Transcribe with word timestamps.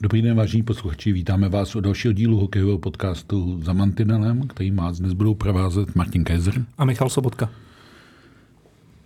Dobrý 0.00 0.22
den, 0.22 0.36
vážení 0.36 0.62
posluchači, 0.62 1.12
vítáme 1.12 1.48
vás 1.48 1.76
u 1.76 1.80
dalšího 1.80 2.12
dílu 2.12 2.40
hokejového 2.40 2.78
podcastu 2.78 3.60
za 3.62 3.72
Mantinelem, 3.72 4.48
který 4.48 4.70
vás 4.70 4.98
dnes 4.98 5.12
budou 5.12 5.34
provázet 5.34 5.94
Martin 5.94 6.24
Kaiser 6.24 6.64
a 6.78 6.84
Michal 6.84 7.08
Sobotka. 7.08 7.50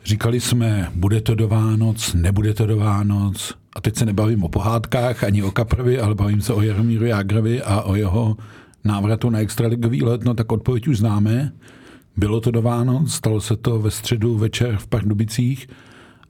Říkali 0.05 0.41
jsme, 0.41 0.91
bude 0.95 1.21
to 1.21 1.35
do 1.35 1.49
Vánoc, 1.49 2.15
nebude 2.15 2.55
to 2.55 2.67
do 2.67 2.77
Vánoc. 2.77 3.55
A 3.77 3.81
teď 3.81 3.97
se 3.97 4.07
nebavím 4.07 4.45
o 4.45 4.49
pohádkách 4.49 5.25
ani 5.25 5.43
o 5.43 5.51
Kaprovi, 5.51 6.01
ale 6.01 6.15
bavím 6.15 6.41
se 6.41 6.53
o 6.53 6.63
Jaromíru 6.63 7.05
Jágrovi 7.05 7.63
a 7.63 7.83
o 7.83 7.95
jeho 7.95 8.37
návratu 8.85 9.31
na 9.31 9.39
extraligový 9.39 10.03
let. 10.03 10.25
No 10.25 10.35
tak 10.35 10.53
odpověď 10.53 10.89
už 10.89 10.99
známe. 10.99 11.53
Bylo 12.17 12.41
to 12.41 12.51
do 12.51 12.63
Vánoc, 12.63 13.13
stalo 13.13 13.41
se 13.41 13.57
to 13.57 13.79
ve 13.79 13.91
středu 13.91 14.39
večer 14.39 14.77
v 14.77 14.87
Pardubicích. 14.87 15.69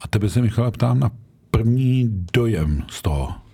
A 0.01 0.09
tebe 0.09 0.29
se, 0.29 0.43
Michal, 0.43 0.71
ptám 0.71 1.01
na 1.01 1.11
první 1.51 2.27
dojem 2.35 2.83
z 2.91 3.03
toho. 3.03 3.50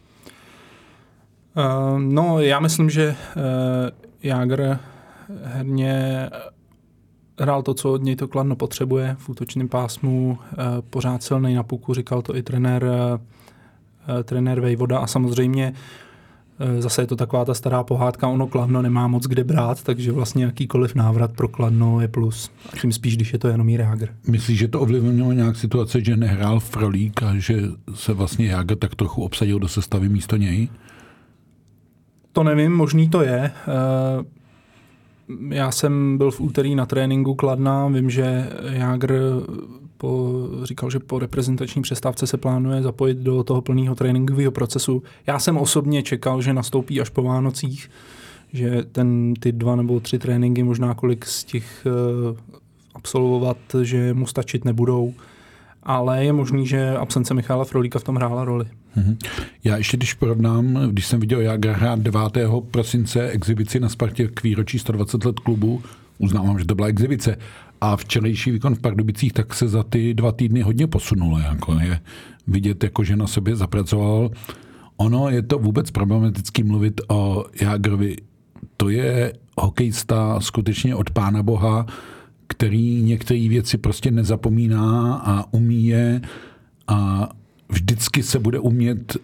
Uh, 1.56 1.98
no, 1.98 2.40
já 2.40 2.60
myslím, 2.60 2.90
že 2.90 3.16
uh, 4.22 4.76
herně 5.44 6.30
hrál 7.40 7.62
to, 7.62 7.74
co 7.74 7.92
od 7.92 8.02
něj 8.02 8.16
to 8.16 8.28
Kladno 8.28 8.56
potřebuje 8.56 9.16
v 9.18 9.28
útočném 9.28 9.68
pásmu, 9.68 10.38
uh, 10.38 10.64
pořád 10.90 11.22
silný 11.22 11.54
na 11.54 11.62
puku, 11.62 11.94
říkal 11.94 12.22
to 12.22 12.36
i 12.36 12.42
trenér, 12.42 12.84
uh, 12.84 14.22
trenér 14.22 14.60
Vejvoda 14.60 14.98
a 14.98 15.06
samozřejmě 15.06 15.72
Zase 16.78 17.02
je 17.02 17.06
to 17.06 17.16
taková 17.16 17.44
ta 17.44 17.54
stará 17.54 17.82
pohádka, 17.82 18.28
ono 18.28 18.46
Kladno 18.46 18.82
nemá 18.82 19.08
moc 19.08 19.26
kde 19.26 19.44
brát, 19.44 19.82
takže 19.82 20.12
vlastně 20.12 20.44
jakýkoliv 20.44 20.94
návrat 20.94 21.32
pro 21.32 21.48
Kladno 21.48 22.00
je 22.00 22.08
plus. 22.08 22.50
A 22.72 22.76
tím 22.80 22.92
spíš, 22.92 23.16
když 23.16 23.32
je 23.32 23.38
to 23.38 23.48
jenom 23.48 23.68
Jágr. 23.68 24.08
Myslíš, 24.28 24.58
že 24.58 24.68
to 24.68 24.80
ovlivnilo 24.80 25.32
nějak 25.32 25.56
situace, 25.56 26.04
že 26.04 26.16
nehrál 26.16 26.60
Frolík 26.60 27.22
a 27.22 27.34
že 27.38 27.62
se 27.94 28.12
vlastně 28.12 28.46
Jágr 28.46 28.76
tak 28.76 28.94
trochu 28.94 29.22
obsadil 29.22 29.58
do 29.58 29.68
sestavy 29.68 30.08
místo 30.08 30.36
něj? 30.36 30.68
To 32.36 32.44
nevím, 32.44 32.72
možný 32.72 33.08
to 33.08 33.22
je. 33.22 33.52
Eh, 33.52 34.24
já 35.48 35.70
jsem 35.70 36.18
byl 36.18 36.30
v 36.30 36.40
úterý 36.40 36.74
na 36.74 36.86
tréninku 36.86 37.34
Kladna, 37.34 37.88
vím, 37.88 38.10
že 38.10 38.48
Jágr 38.70 39.20
po, 39.96 40.42
říkal, 40.62 40.90
že 40.90 40.98
po 40.98 41.18
reprezentační 41.18 41.82
přestávce 41.82 42.26
se 42.26 42.36
plánuje 42.36 42.82
zapojit 42.82 43.18
do 43.18 43.44
toho 43.44 43.62
plného 43.62 43.94
tréninkového 43.94 44.52
procesu. 44.52 45.02
Já 45.26 45.38
jsem 45.38 45.56
osobně 45.56 46.02
čekal, 46.02 46.42
že 46.42 46.52
nastoupí 46.52 47.00
až 47.00 47.08
po 47.08 47.22
Vánocích, 47.22 47.90
že 48.52 48.84
ten, 48.92 49.34
ty 49.40 49.52
dva 49.52 49.76
nebo 49.76 50.00
tři 50.00 50.18
tréninky, 50.18 50.62
možná 50.62 50.94
kolik 50.94 51.26
z 51.26 51.44
těch 51.44 51.86
uh, 52.30 52.36
absolvovat, 52.94 53.58
že 53.82 54.14
mu 54.14 54.26
stačit 54.26 54.64
nebudou. 54.64 55.14
Ale 55.86 56.24
je 56.24 56.32
možný, 56.32 56.66
že 56.66 56.96
absence 56.96 57.34
Michala 57.34 57.64
Frolíka 57.64 57.98
v 57.98 58.04
tom 58.04 58.16
hrála 58.16 58.44
roli. 58.44 58.64
Mm-hmm. 58.96 59.16
Já 59.64 59.76
ještě 59.76 59.96
když 59.96 60.14
porovnám, 60.14 60.74
když 60.90 61.06
jsem 61.06 61.20
viděl 61.20 61.40
jak 61.40 61.64
hrát 61.64 61.98
9. 61.98 62.20
prosince 62.70 63.28
exibici 63.28 63.80
na 63.80 63.88
Spartě 63.88 64.28
k 64.28 64.42
výročí 64.42 64.78
120 64.78 65.24
let 65.24 65.40
klubu, 65.40 65.82
uznávám, 66.18 66.58
že 66.58 66.64
to 66.64 66.74
byla 66.74 66.88
exibice, 66.88 67.36
a 67.80 67.96
včerejší 67.96 68.50
výkon 68.50 68.74
v 68.74 68.80
Pardubicích, 68.80 69.32
tak 69.32 69.54
se 69.54 69.68
za 69.68 69.82
ty 69.82 70.14
dva 70.14 70.32
týdny 70.32 70.60
hodně 70.60 70.86
posunulo. 70.86 71.38
Jako 71.38 71.72
je 71.72 72.00
vidět, 72.46 72.84
jako 72.84 73.04
že 73.04 73.16
na 73.16 73.26
sobě 73.26 73.56
zapracoval. 73.56 74.30
Ono 74.96 75.30
je 75.30 75.42
to 75.42 75.58
vůbec 75.58 75.90
problematický 75.90 76.62
mluvit 76.62 77.00
o 77.08 77.44
Jágrovi. 77.60 78.16
To 78.76 78.88
je 78.88 79.32
hokejista 79.60 80.40
skutečně 80.40 80.94
od 80.94 81.10
Pána 81.10 81.42
Boha, 81.42 81.86
který 82.46 83.02
některé 83.02 83.48
věci 83.48 83.78
prostě 83.78 84.10
nezapomíná 84.10 85.14
a 85.14 85.44
umí 85.52 85.86
je 85.86 86.20
a 86.88 87.28
vždycky 87.68 88.22
se 88.22 88.38
bude 88.38 88.58
umět 88.58 89.16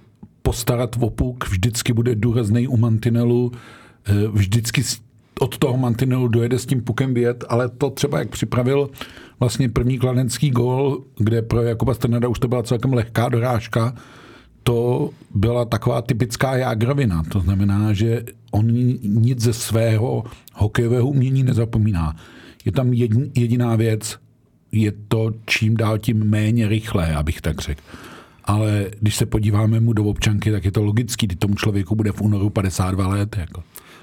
postarat 0.42 0.96
o 1.00 1.10
puk, 1.10 1.48
vždycky 1.48 1.92
bude 1.92 2.14
důrazný 2.14 2.68
u 2.68 2.76
mantinelu, 2.76 3.52
eh, 4.06 4.28
vždycky 4.28 4.82
od 5.40 5.58
toho 5.58 5.76
mantinelu 5.76 6.28
dojede 6.28 6.58
s 6.58 6.66
tím 6.66 6.82
pukem 6.82 7.14
vět, 7.14 7.44
ale 7.48 7.68
to 7.68 7.90
třeba 7.90 8.18
jak 8.18 8.28
připravil 8.28 8.90
vlastně 9.40 9.68
první 9.68 9.98
kladenský 9.98 10.50
gol, 10.50 11.04
kde 11.18 11.42
pro 11.42 11.62
Jakuba 11.62 11.94
Strnada 11.94 12.28
už 12.28 12.38
to 12.38 12.48
byla 12.48 12.62
celkem 12.62 12.92
lehká 12.92 13.28
dorážka, 13.28 13.94
to 14.62 15.10
byla 15.34 15.64
taková 15.64 16.02
typická 16.02 16.56
jágrovina. 16.56 17.22
To 17.28 17.40
znamená, 17.40 17.92
že 17.92 18.24
on 18.50 18.66
nic 19.02 19.40
ze 19.40 19.52
svého 19.52 20.24
hokejového 20.54 21.06
umění 21.06 21.42
nezapomíná. 21.42 22.16
Je 22.64 22.72
tam 22.72 22.92
jediná 23.34 23.76
věc, 23.76 24.18
je 24.72 24.92
to 25.08 25.30
čím 25.46 25.76
dál 25.76 25.98
tím 25.98 26.30
méně 26.30 26.68
rychlé, 26.68 27.14
abych 27.14 27.40
tak 27.40 27.60
řekl. 27.60 27.82
Ale 28.44 28.90
když 29.00 29.16
se 29.16 29.26
podíváme 29.26 29.80
mu 29.80 29.92
do 29.92 30.04
občanky, 30.04 30.52
tak 30.52 30.64
je 30.64 30.72
to 30.72 30.82
logický, 30.82 31.26
kdy 31.26 31.36
tomu 31.36 31.54
člověku 31.54 31.94
bude 31.94 32.12
v 32.12 32.20
únoru 32.20 32.50
52 32.50 33.08
let. 33.08 33.36
Jako. 33.36 33.62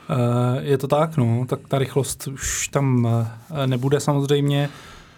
Eh, 0.09 0.61
je 0.61 0.77
to 0.77 0.87
tak, 0.87 1.17
no, 1.17 1.45
tak 1.49 1.59
ta 1.67 1.79
rychlost 1.79 2.27
už 2.27 2.67
tam 2.67 3.07
eh, 3.51 3.67
nebude 3.67 3.99
samozřejmě. 3.99 4.69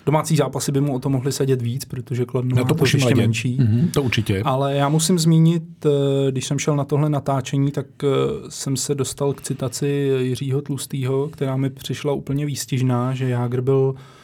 Domácí 0.05 0.35
zápasy 0.35 0.71
by 0.71 0.81
mu 0.81 0.95
o 0.95 0.99
to 0.99 1.09
mohli 1.09 1.31
sedět 1.31 1.61
víc, 1.61 1.85
protože 1.85 2.25
Kladno 2.25 2.55
má 2.55 2.63
to 2.63 2.75
ještě 2.83 3.15
menší. 3.15 3.57
Mm-hmm, 3.57 3.91
to 3.91 4.03
určitě. 4.03 4.41
Ale 4.45 4.75
já 4.75 4.89
musím 4.89 5.19
zmínit, 5.19 5.63
eh, 5.85 6.31
když 6.31 6.45
jsem 6.45 6.59
šel 6.59 6.75
na 6.75 6.83
tohle 6.83 7.09
natáčení, 7.09 7.71
tak 7.71 7.85
jsem 8.49 8.77
se 8.77 8.95
dostal 8.95 9.33
k 9.33 9.41
citaci 9.41 9.87
Jiřího 10.19 10.61
Tlustýho, 10.61 11.29
která 11.29 11.57
mi 11.57 11.69
přišla 11.69 12.13
úplně 12.13 12.45
výstižná, 12.45 13.13
že 13.13 13.29
Jágr 13.29 13.61
byl 13.61 13.95
Eh, 13.95 14.20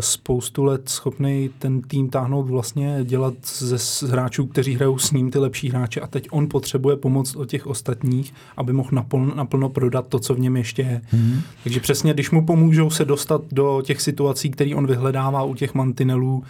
spoustu 0.00 0.64
let 0.64 0.88
schopný 0.88 1.50
ten 1.58 1.82
tým 1.82 2.08
táhnout 2.08 2.50
vlastně, 2.50 3.00
dělat 3.04 3.34
ze 3.42 4.06
hráčů, 4.06 4.46
kteří 4.46 4.74
hrajou 4.74 4.98
s 4.98 5.12
ním 5.12 5.30
ty 5.30 5.38
lepší 5.38 5.70
hráče 5.70 6.00
a 6.00 6.06
teď 6.06 6.28
on 6.30 6.48
potřebuje 6.48 6.96
pomoc 6.96 7.36
od 7.36 7.48
těch 7.48 7.66
ostatních, 7.66 8.34
aby 8.56 8.72
mohl 8.72 8.88
naplno, 8.92 9.34
naplno 9.34 9.68
prodat 9.68 10.06
to, 10.06 10.18
co 10.18 10.34
v 10.34 10.40
něm 10.40 10.56
ještě 10.56 10.82
je. 10.82 11.00
Hmm. 11.08 11.40
Takže 11.62 11.80
přesně, 11.80 12.14
když 12.14 12.30
mu 12.30 12.46
pomůžou 12.46 12.90
se 12.90 13.04
dostat 13.04 13.42
do 13.52 13.82
těch 13.84 14.00
situací, 14.00 14.50
které 14.50 14.74
on 14.74 14.86
vyhledává 14.86 15.42
u 15.42 15.54
těch 15.54 15.74
mantinelů, 15.74 16.42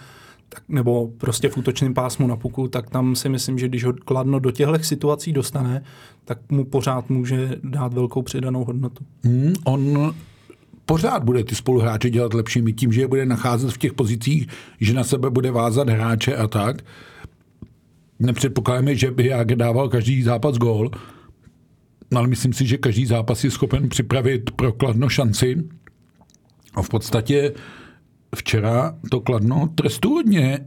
tak, 0.49 0.63
nebo 0.69 1.07
prostě 1.17 1.49
v 1.49 1.57
útočném 1.57 1.93
pásmu 1.93 2.27
na 2.27 2.35
puku, 2.35 2.67
tak 2.67 2.89
tam 2.89 3.15
si 3.15 3.29
myslím, 3.29 3.59
že 3.59 3.67
když 3.67 3.83
ho 3.83 3.93
kladno 3.93 4.39
do 4.39 4.51
těchto 4.51 4.79
situací 4.79 5.33
dostane, 5.33 5.83
tak 6.25 6.37
mu 6.49 6.65
pořád 6.65 7.09
může 7.09 7.55
dát 7.63 7.93
velkou 7.93 8.21
přidanou 8.21 8.65
hodnotu. 8.65 9.05
Hmm, 9.23 9.53
on 9.63 10.13
pořád 10.85 11.23
bude 11.23 11.43
ty 11.43 11.55
spoluhráče 11.55 12.09
dělat 12.09 12.33
lepšími 12.33 12.73
tím, 12.73 12.91
že 12.91 13.01
je 13.01 13.07
bude 13.07 13.25
nacházet 13.25 13.71
v 13.71 13.77
těch 13.77 13.93
pozicích, 13.93 14.47
že 14.79 14.93
na 14.93 15.03
sebe 15.03 15.29
bude 15.29 15.51
vázat 15.51 15.89
hráče 15.89 16.35
a 16.35 16.47
tak. 16.47 16.85
Nepředpokládáme, 18.19 18.95
že 18.95 19.11
by 19.11 19.27
jak 19.27 19.55
dával 19.55 19.89
každý 19.89 20.23
zápas 20.23 20.57
gól, 20.57 20.91
ale 22.15 22.27
myslím 22.27 22.53
si, 22.53 22.65
že 22.65 22.77
každý 22.77 23.05
zápas 23.05 23.43
je 23.43 23.51
schopen 23.51 23.89
připravit 23.89 24.51
pro 24.51 24.73
Kladno 24.73 25.09
šanci. 25.09 25.63
A 26.73 26.81
v 26.81 26.89
podstatě 26.89 27.53
včera 28.35 28.95
to 29.11 29.21
Kladno 29.21 29.69
trestuhodně 29.75 30.59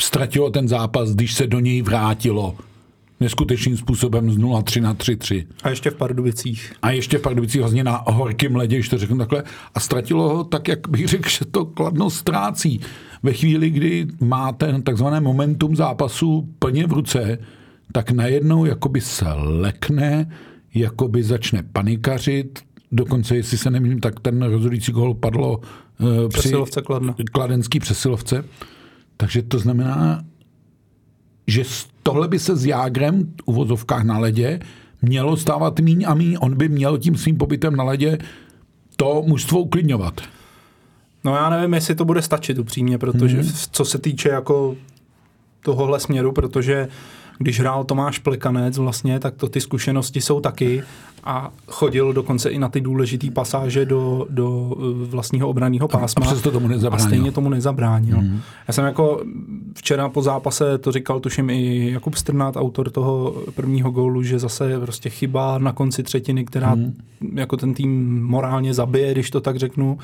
ztratilo 0.00 0.50
ten 0.50 0.68
zápas, 0.68 1.14
když 1.14 1.34
se 1.34 1.46
do 1.46 1.60
něj 1.60 1.82
vrátilo 1.82 2.56
neskutečným 3.20 3.76
způsobem 3.76 4.30
z 4.30 4.38
0-3 4.38 4.82
na 4.82 4.94
3-3. 4.94 5.46
A 5.62 5.70
ještě 5.70 5.90
v 5.90 5.94
Pardubicích. 5.94 6.72
A 6.82 6.90
ještě 6.90 7.18
v 7.18 7.22
Pardubicích 7.22 7.60
vlastně 7.60 7.84
na 7.84 8.04
horkém 8.06 8.56
ledě, 8.56 8.76
když 8.76 8.88
to 8.88 8.98
řeknu 8.98 9.18
takhle. 9.18 9.42
A 9.74 9.80
ztratilo 9.80 10.36
ho 10.36 10.44
tak, 10.44 10.68
jak 10.68 10.88
bych 10.88 11.08
řekl, 11.08 11.28
že 11.28 11.44
to 11.44 11.64
kladno 11.64 12.10
ztrácí. 12.10 12.80
Ve 13.22 13.32
chvíli, 13.32 13.70
kdy 13.70 14.06
má 14.20 14.52
ten 14.52 14.82
takzvané 14.82 15.20
momentum 15.20 15.76
zápasu 15.76 16.48
plně 16.58 16.86
v 16.86 16.92
ruce, 16.92 17.38
tak 17.92 18.10
najednou 18.10 18.64
jakoby 18.64 19.00
se 19.00 19.32
lekne, 19.32 20.32
jakoby 20.74 21.22
začne 21.22 21.62
panikařit, 21.72 22.58
dokonce, 22.92 23.36
jestli 23.36 23.58
se 23.58 23.70
nemýlím, 23.70 24.00
tak 24.00 24.20
ten 24.20 24.42
rozhodující 24.42 24.92
gol 24.92 25.14
padlo 25.14 25.58
uh, 25.58 26.28
při 26.28 26.52
Kladno. 26.86 27.14
kladenský 27.32 27.80
přesilovce. 27.80 28.44
Takže 29.16 29.42
to 29.42 29.58
znamená, 29.58 30.22
že 31.48 31.62
tohle 32.02 32.28
by 32.28 32.38
se 32.38 32.56
s 32.56 32.66
Jágrem 32.66 33.24
v 33.24 33.42
uvozovkách 33.44 34.04
na 34.04 34.18
ledě 34.18 34.60
mělo 35.02 35.36
stávat 35.36 35.80
míň 35.80 36.04
a 36.08 36.14
míň. 36.14 36.36
On 36.40 36.56
by 36.56 36.68
měl 36.68 36.98
tím 36.98 37.16
svým 37.16 37.36
pobytem 37.36 37.76
na 37.76 37.84
ledě 37.84 38.18
to 38.96 39.22
mužstvo 39.26 39.60
uklidňovat. 39.60 40.20
No 41.24 41.34
já 41.34 41.50
nevím, 41.50 41.74
jestli 41.74 41.94
to 41.94 42.04
bude 42.04 42.22
stačit 42.22 42.58
upřímně, 42.58 42.98
protože 42.98 43.40
hmm. 43.40 43.52
co 43.70 43.84
se 43.84 43.98
týče 43.98 44.28
jako 44.28 44.76
tohohle 45.62 46.00
směru, 46.00 46.32
protože 46.32 46.88
když 47.38 47.60
hrál 47.60 47.84
Tomáš 47.84 48.18
Plekanec 48.18 48.78
vlastně, 48.78 49.20
tak 49.20 49.34
to 49.34 49.48
ty 49.48 49.60
zkušenosti 49.60 50.20
jsou 50.20 50.40
taky 50.40 50.82
a 51.24 51.52
chodil 51.66 52.12
dokonce 52.12 52.50
i 52.50 52.58
na 52.58 52.68
ty 52.68 52.80
důležité 52.80 53.30
pasáže 53.30 53.86
do, 53.86 54.26
do 54.30 54.76
eh, 54.78 55.06
vlastního 55.06 55.48
obraného 55.48 55.88
pásma. 55.88 56.26
A, 56.30 56.34
to 56.34 56.50
tomu 56.50 56.68
nezabránil. 56.68 57.06
A 57.06 57.08
stejně 57.08 57.32
tomu 57.32 57.48
nezabránil. 57.48 58.20
Mm. 58.20 58.40
Já 58.68 58.74
jsem 58.74 58.84
jako 58.84 59.22
včera 59.78 60.08
po 60.08 60.22
zápase 60.22 60.78
to 60.78 60.92
říkal 60.92 61.20
tuším 61.20 61.50
i 61.50 61.90
Jakub 61.92 62.14
Strnát, 62.14 62.56
autor 62.56 62.90
toho 62.90 63.36
prvního 63.54 63.90
gólu, 63.90 64.22
že 64.22 64.38
zase 64.38 64.70
je 64.70 64.80
prostě 64.80 65.10
chyba 65.10 65.58
na 65.58 65.72
konci 65.72 66.02
třetiny, 66.02 66.44
která 66.44 66.70
hmm. 66.70 66.94
jako 67.34 67.56
ten 67.56 67.74
tým 67.74 68.22
morálně 68.22 68.74
zabije, 68.74 69.12
když 69.12 69.30
to 69.30 69.40
tak 69.40 69.56
řeknu. 69.56 69.98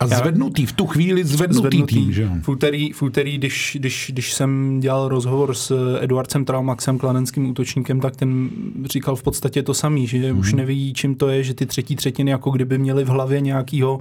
A 0.00 0.06
zvednutý, 0.06 0.66
v 0.66 0.72
tu 0.72 0.86
chvíli 0.86 1.24
zvednutý, 1.24 1.60
zvednutý 1.60 1.94
tým, 1.94 2.12
že 2.12 2.30
V 2.42 2.48
úterý, 2.48 2.92
v 2.92 3.02
úterý 3.02 3.38
když, 3.38 3.76
když, 3.80 4.10
když 4.12 4.32
jsem 4.32 4.80
dělal 4.80 5.08
rozhovor 5.08 5.54
s 5.54 5.96
Eduardcem 6.00 6.44
Traumaxem, 6.44 6.98
kladenským 6.98 7.50
útočníkem, 7.50 8.00
tak 8.00 8.16
ten 8.16 8.50
říkal 8.84 9.16
v 9.16 9.22
podstatě 9.22 9.62
to 9.62 9.74
samý, 9.74 10.06
že 10.06 10.18
hmm. 10.18 10.38
už 10.38 10.52
neví, 10.52 10.92
čím 10.94 11.14
to 11.14 11.28
je, 11.28 11.42
že 11.42 11.54
ty 11.54 11.66
třetí 11.66 11.96
třetiny 11.96 12.30
jako 12.30 12.50
kdyby 12.50 12.78
měly 12.78 13.04
v 13.04 13.08
hlavě 13.08 13.40
nějakýho 13.40 14.00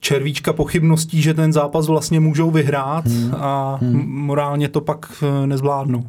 červíčka 0.00 0.52
pochybností, 0.52 1.22
že 1.22 1.34
ten 1.34 1.52
zápas 1.52 1.86
vlastně 1.86 2.20
můžou 2.20 2.50
vyhrát 2.50 3.06
hmm. 3.06 3.34
a 3.34 3.78
hmm. 3.82 4.06
morálně 4.08 4.68
to 4.68 4.80
pak 4.80 5.22
eh, 5.22 5.46
nezvládnou. 5.46 6.06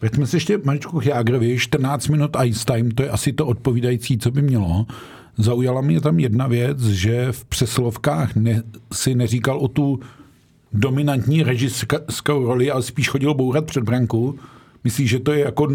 Vraťme 0.00 0.26
se 0.26 0.36
ještě 0.36 0.60
maličku 0.64 1.00
k 1.00 1.06
Jágrovi, 1.06 1.58
14 1.58 2.08
minut 2.08 2.36
ice 2.44 2.64
time, 2.64 2.90
to 2.90 3.02
je 3.02 3.10
asi 3.10 3.32
to 3.32 3.46
odpovídající, 3.46 4.18
co 4.18 4.30
by 4.30 4.42
mělo. 4.42 4.86
Zaujala 5.38 5.80
mě 5.80 6.00
tam 6.00 6.18
jedna 6.18 6.46
věc, 6.46 6.82
že 6.82 7.32
v 7.32 7.44
přeslovkách 7.44 8.36
ne, 8.36 8.62
si 8.92 9.14
neříkal 9.14 9.58
o 9.58 9.68
tu 9.68 10.00
dominantní 10.72 11.42
režiskou 11.42 12.44
roli, 12.46 12.70
ale 12.70 12.82
spíš 12.82 13.08
chodil 13.08 13.34
bourat 13.34 13.64
před 13.64 13.84
branku. 13.84 14.38
Myslíš, 14.84 15.10
že 15.10 15.18
to 15.18 15.32
je 15.32 15.40
jako 15.40 15.68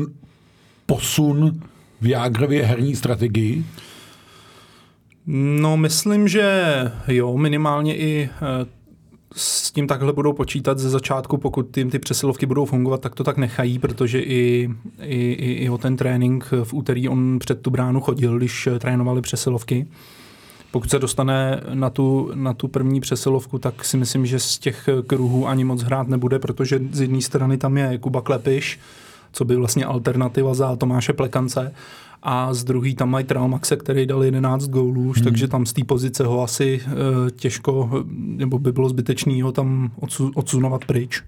posun 0.85 1.61
v 2.01 2.07
Jágrově 2.07 2.65
herní 2.65 2.95
strategii? 2.95 3.65
No, 5.27 5.77
myslím, 5.77 6.27
že 6.27 6.63
jo, 7.07 7.37
minimálně 7.37 7.97
i 7.97 8.29
eh, 8.35 8.65
s 9.35 9.71
tím 9.71 9.87
takhle 9.87 10.13
budou 10.13 10.33
počítat 10.33 10.79
ze 10.79 10.89
začátku, 10.89 11.37
pokud 11.37 11.77
jim 11.77 11.89
ty 11.89 11.99
přesilovky 11.99 12.45
budou 12.45 12.65
fungovat, 12.65 13.01
tak 13.01 13.15
to 13.15 13.23
tak 13.23 13.37
nechají, 13.37 13.79
protože 13.79 14.19
i, 14.21 14.69
i, 15.01 15.31
i, 15.63 15.69
o 15.69 15.77
ten 15.77 15.97
trénink 15.97 16.49
v 16.63 16.73
úterý 16.73 17.09
on 17.09 17.39
před 17.39 17.61
tu 17.61 17.69
bránu 17.69 18.01
chodil, 18.01 18.37
když 18.37 18.69
trénovali 18.79 19.21
přesilovky. 19.21 19.87
Pokud 20.71 20.89
se 20.89 20.99
dostane 20.99 21.61
na 21.73 21.89
tu, 21.89 22.31
na 22.33 22.53
tu 22.53 22.67
první 22.67 22.99
přesilovku, 22.99 23.59
tak 23.59 23.85
si 23.85 23.97
myslím, 23.97 24.25
že 24.25 24.39
z 24.39 24.57
těch 24.57 24.89
kruhů 25.07 25.47
ani 25.47 25.63
moc 25.63 25.81
hrát 25.81 26.07
nebude, 26.07 26.39
protože 26.39 26.79
z 26.91 27.01
jedné 27.01 27.21
strany 27.21 27.57
tam 27.57 27.77
je 27.77 27.97
Kuba 27.97 28.21
Klepiš, 28.21 28.79
co 29.31 29.45
by 29.45 29.55
vlastně 29.55 29.85
alternativa 29.85 30.53
za 30.53 30.75
Tomáše 30.75 31.13
Plekance 31.13 31.73
a 32.23 32.53
z 32.53 32.63
druhý 32.63 32.95
tam 32.95 33.09
mají 33.09 33.25
Traumaxe, 33.25 33.75
který 33.75 34.05
dal 34.05 34.23
11 34.23 34.67
gólů, 34.67 35.03
hmm. 35.03 35.23
takže 35.23 35.47
tam 35.47 35.65
z 35.65 35.73
té 35.73 35.83
pozice 35.83 36.25
ho 36.25 36.43
asi 36.43 36.81
e, 36.85 37.31
těžko, 37.31 38.03
nebo 38.15 38.59
by 38.59 38.71
bylo 38.71 38.89
zbytečný 38.89 39.41
ho 39.41 39.51
tam 39.51 39.91
odsu, 39.99 40.31
odsunovat 40.35 40.85
pryč. 40.85 41.23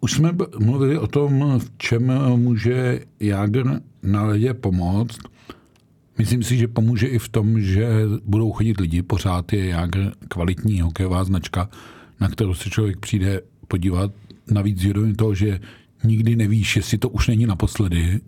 Už 0.00 0.12
jsme 0.12 0.32
mluvili 0.58 0.98
o 0.98 1.06
tom, 1.06 1.58
v 1.58 1.70
čem 1.78 2.12
může 2.36 3.00
Jager 3.20 3.80
na 4.02 4.24
ledě 4.24 4.54
pomoct. 4.54 5.18
Myslím 6.18 6.42
si, 6.42 6.56
že 6.56 6.68
pomůže 6.68 7.06
i 7.06 7.18
v 7.18 7.28
tom, 7.28 7.60
že 7.60 7.88
budou 8.24 8.52
chodit 8.52 8.80
lidi. 8.80 9.02
Pořád 9.02 9.52
je 9.52 9.66
Jager 9.66 10.12
kvalitní 10.28 10.80
hokejová 10.80 11.24
značka, 11.24 11.68
na 12.20 12.28
kterou 12.28 12.54
se 12.54 12.70
člověk 12.70 12.98
přijde 12.98 13.40
podívat 13.68 14.10
navíc 14.50 14.82
vědomím 14.82 15.14
toho, 15.14 15.34
že 15.34 15.60
nikdy 16.04 16.36
nevíš, 16.36 16.76
jestli 16.76 16.98
to 16.98 17.08
už 17.08 17.28
není 17.28 17.46
naposledy, 17.46 18.20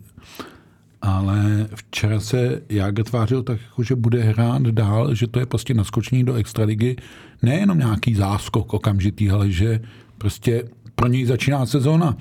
ale 1.01 1.67
včera 1.75 2.19
se 2.19 2.61
Jágr 2.69 3.03
tvářil 3.03 3.43
tak, 3.43 3.59
jako, 3.61 3.83
že 3.83 3.95
bude 3.95 4.23
hrát 4.23 4.61
dál, 4.61 5.15
že 5.15 5.27
to 5.27 5.39
je 5.39 5.45
prostě 5.45 5.73
naskočení 5.73 6.23
do 6.23 6.33
extraligy. 6.33 6.95
Nejenom 7.41 7.77
nějaký 7.77 8.15
záskok 8.15 8.73
okamžitý, 8.73 9.29
ale 9.29 9.51
že 9.51 9.81
prostě 10.17 10.63
pro 10.95 11.07
něj 11.07 11.25
začíná 11.25 11.65
sezóna. 11.65 12.17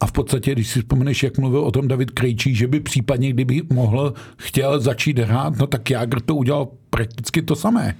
A 0.00 0.06
v 0.06 0.12
podstatě, 0.12 0.52
když 0.52 0.68
si 0.68 0.80
vzpomeneš, 0.80 1.22
jak 1.22 1.38
mluvil 1.38 1.60
o 1.60 1.70
tom 1.70 1.88
David 1.88 2.10
Krejčí, 2.10 2.54
že 2.54 2.66
by 2.66 2.80
případně, 2.80 3.32
kdyby 3.32 3.62
mohl, 3.72 4.14
chtěl 4.36 4.80
začít 4.80 5.18
hrát, 5.18 5.58
no 5.58 5.66
tak 5.66 5.90
Jágr 5.90 6.20
to 6.20 6.34
udělal 6.34 6.68
prakticky 6.90 7.42
to 7.42 7.56
samé. 7.56 7.94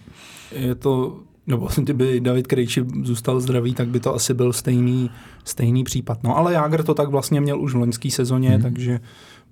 Je 0.57 0.75
to 0.75 1.21
nebo 1.47 1.69
kdyby 1.77 2.21
David 2.21 2.47
Krejči 2.47 2.85
zůstal 3.03 3.41
zdravý, 3.41 3.75
tak 3.75 3.89
by 3.89 4.01
to 4.01 4.15
asi 4.15 4.35
byl 4.35 4.53
stejný, 4.53 5.11
stejný 5.45 5.85
případ. 5.85 6.23
No 6.23 6.37
ale 6.37 6.53
Jágr 6.53 6.83
to 6.83 6.95
tak 6.95 7.09
vlastně 7.09 7.41
měl 7.41 7.61
už 7.61 7.73
v 7.73 7.77
loňské 7.77 8.11
sezóně, 8.11 8.51
hmm. 8.51 8.63
takže 8.63 9.01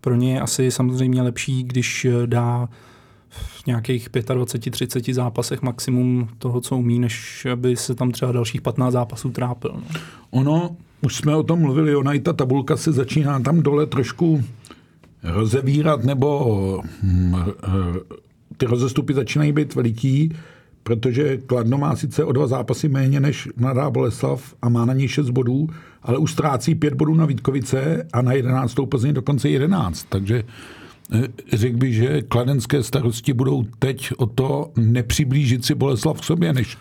pro 0.00 0.14
ně 0.14 0.34
je 0.34 0.40
asi 0.40 0.70
samozřejmě 0.70 1.22
lepší, 1.22 1.62
když 1.62 2.06
dá 2.26 2.68
v 3.30 3.66
nějakých 3.66 4.10
25-30 4.10 5.14
zápasech 5.14 5.62
maximum 5.62 6.28
toho, 6.38 6.60
co 6.60 6.76
umí, 6.76 6.98
než 6.98 7.46
aby 7.52 7.76
se 7.76 7.94
tam 7.94 8.10
třeba 8.10 8.32
dalších 8.32 8.60
15 8.60 8.92
zápasů 8.92 9.30
trápil. 9.30 9.72
No. 9.74 10.00
Ono, 10.30 10.76
už 11.00 11.16
jsme 11.16 11.36
o 11.36 11.42
tom 11.42 11.60
mluvili, 11.60 11.96
ona 11.96 12.12
i 12.12 12.20
ta 12.20 12.32
tabulka 12.32 12.76
se 12.76 12.92
začíná 12.92 13.40
tam 13.40 13.62
dole 13.62 13.86
trošku 13.86 14.44
rozevírat, 15.22 16.04
nebo 16.04 16.82
hm, 17.02 17.36
ty 18.56 18.66
rozestupy 18.66 19.14
začínají 19.14 19.52
být 19.52 19.74
veliký 19.74 20.32
protože 20.82 21.36
Kladno 21.36 21.78
má 21.78 21.96
sice 21.96 22.24
o 22.24 22.32
dva 22.32 22.46
zápasy 22.46 22.88
méně 22.88 23.20
než 23.20 23.48
Mladá 23.56 23.90
Boleslav 23.90 24.54
a 24.62 24.68
má 24.68 24.84
na 24.84 24.94
něj 24.94 25.08
6 25.08 25.30
bodů, 25.30 25.68
ale 26.02 26.18
už 26.18 26.32
ztrácí 26.32 26.74
5 26.74 26.94
bodů 26.94 27.14
na 27.14 27.26
Vítkovice 27.26 28.06
a 28.12 28.22
na 28.22 28.32
11. 28.32 28.74
Plzeň 28.88 29.12
dokonce 29.12 29.48
11. 29.48 30.06
Takže 30.08 30.44
eh, 31.12 31.28
řekl 31.52 31.76
bych, 31.76 31.94
že 31.94 32.22
kladenské 32.22 32.82
starosti 32.82 33.32
budou 33.32 33.64
teď 33.78 34.12
o 34.16 34.26
to 34.26 34.70
nepřiblížit 34.76 35.64
si 35.64 35.74
Boleslav 35.74 36.20
k 36.20 36.24
sobě, 36.24 36.52
než 36.52 36.78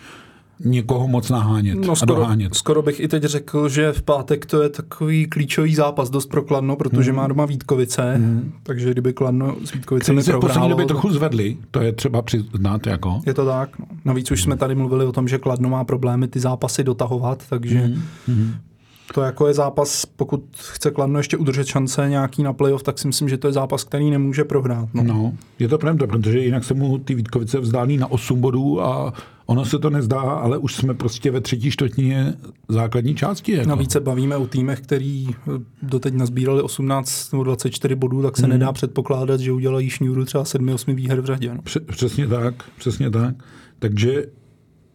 někoho 0.59 1.07
moc 1.07 1.29
nahánět 1.29 1.75
no, 1.85 1.95
skoro, 1.95 2.13
a 2.13 2.19
dohánět. 2.19 2.55
Skoro 2.55 2.81
bych 2.81 2.99
i 2.99 3.07
teď 3.07 3.23
řekl, 3.23 3.69
že 3.69 3.91
v 3.91 4.01
pátek 4.01 4.45
to 4.45 4.61
je 4.61 4.69
takový 4.69 5.27
klíčový 5.27 5.75
zápas 5.75 6.09
dost 6.09 6.25
pro 6.25 6.41
Kladno, 6.41 6.75
protože 6.75 7.11
mm. 7.11 7.17
má 7.17 7.27
doma 7.27 7.45
Vítkovice, 7.45 8.17
mm. 8.17 8.51
takže 8.63 8.91
kdyby 8.91 9.13
Kladno 9.13 9.55
s 9.65 9.71
Vítkovicemi 9.71 10.23
se 10.23 10.31
prohrálo... 10.31 10.75
by 10.75 10.85
trochu 10.85 11.11
zvedli, 11.11 11.57
to 11.71 11.81
je 11.81 11.91
třeba 11.91 12.21
přiznat. 12.21 12.87
Jako. 12.87 13.21
Je 13.25 13.33
to 13.33 13.45
tak. 13.45 13.79
No. 13.79 13.85
Navíc 14.05 14.31
už 14.31 14.41
jsme 14.41 14.57
tady 14.57 14.75
mluvili 14.75 15.05
o 15.05 15.11
tom, 15.11 15.27
že 15.27 15.37
Kladno 15.37 15.69
má 15.69 15.83
problémy 15.83 16.27
ty 16.27 16.39
zápasy 16.39 16.83
dotahovat, 16.83 17.43
takže 17.49 17.91
mm. 18.27 18.53
To 19.13 19.21
jako 19.21 19.47
je 19.47 19.53
zápas, 19.53 20.05
pokud 20.05 20.43
chce 20.55 20.91
Kladno 20.91 21.19
ještě 21.19 21.37
udržet 21.37 21.67
šance 21.67 22.09
nějaký 22.09 22.43
na 22.43 22.53
playoff, 22.53 22.83
tak 22.83 22.99
si 22.99 23.07
myslím, 23.07 23.29
že 23.29 23.37
to 23.37 23.47
je 23.47 23.53
zápas, 23.53 23.83
který 23.83 24.09
nemůže 24.09 24.43
prohrát. 24.43 24.89
No, 24.93 25.03
no 25.03 25.33
je 25.59 25.67
to 25.67 25.77
pravda, 25.77 26.07
protože 26.07 26.39
jinak 26.39 26.63
se 26.63 26.73
mu 26.73 26.97
ty 26.97 27.15
Vítkovice 27.15 27.59
vzdálí 27.59 27.97
na 27.97 28.11
8 28.11 28.41
bodů 28.41 28.81
a 28.81 29.13
ono 29.49 29.65
se 29.65 29.79
to 29.79 29.89
nezdá, 29.89 30.21
ale 30.21 30.57
už 30.57 30.75
jsme 30.75 30.93
prostě 30.93 31.31
ve 31.31 31.41
třetí 31.41 31.71
čtvrtině 31.71 32.33
základní 32.67 33.15
části. 33.15 33.51
Jako. 33.51 33.69
Navíc 33.69 33.91
se 33.91 33.99
bavíme 33.99 34.37
o 34.37 34.47
týmech, 34.47 34.81
který 34.81 35.27
doteď 35.81 36.13
nazbírali 36.13 36.61
18 36.61 37.31
nebo 37.31 37.43
24 37.43 37.95
bodů, 37.95 38.21
tak 38.21 38.37
se 38.37 38.43
hmm. 38.43 38.51
nedá 38.51 38.71
předpokládat, 38.71 39.39
že 39.39 39.51
udělají 39.51 39.89
šňůru 39.89 40.25
třeba 40.25 40.43
7-8 40.43 40.95
výher 40.95 41.21
v 41.21 41.25
řadě. 41.25 41.53
No. 41.53 41.61
Přesně 41.85 42.27
tak, 42.27 42.63
přesně 42.77 43.09
tak. 43.09 43.35
Takže 43.79 44.25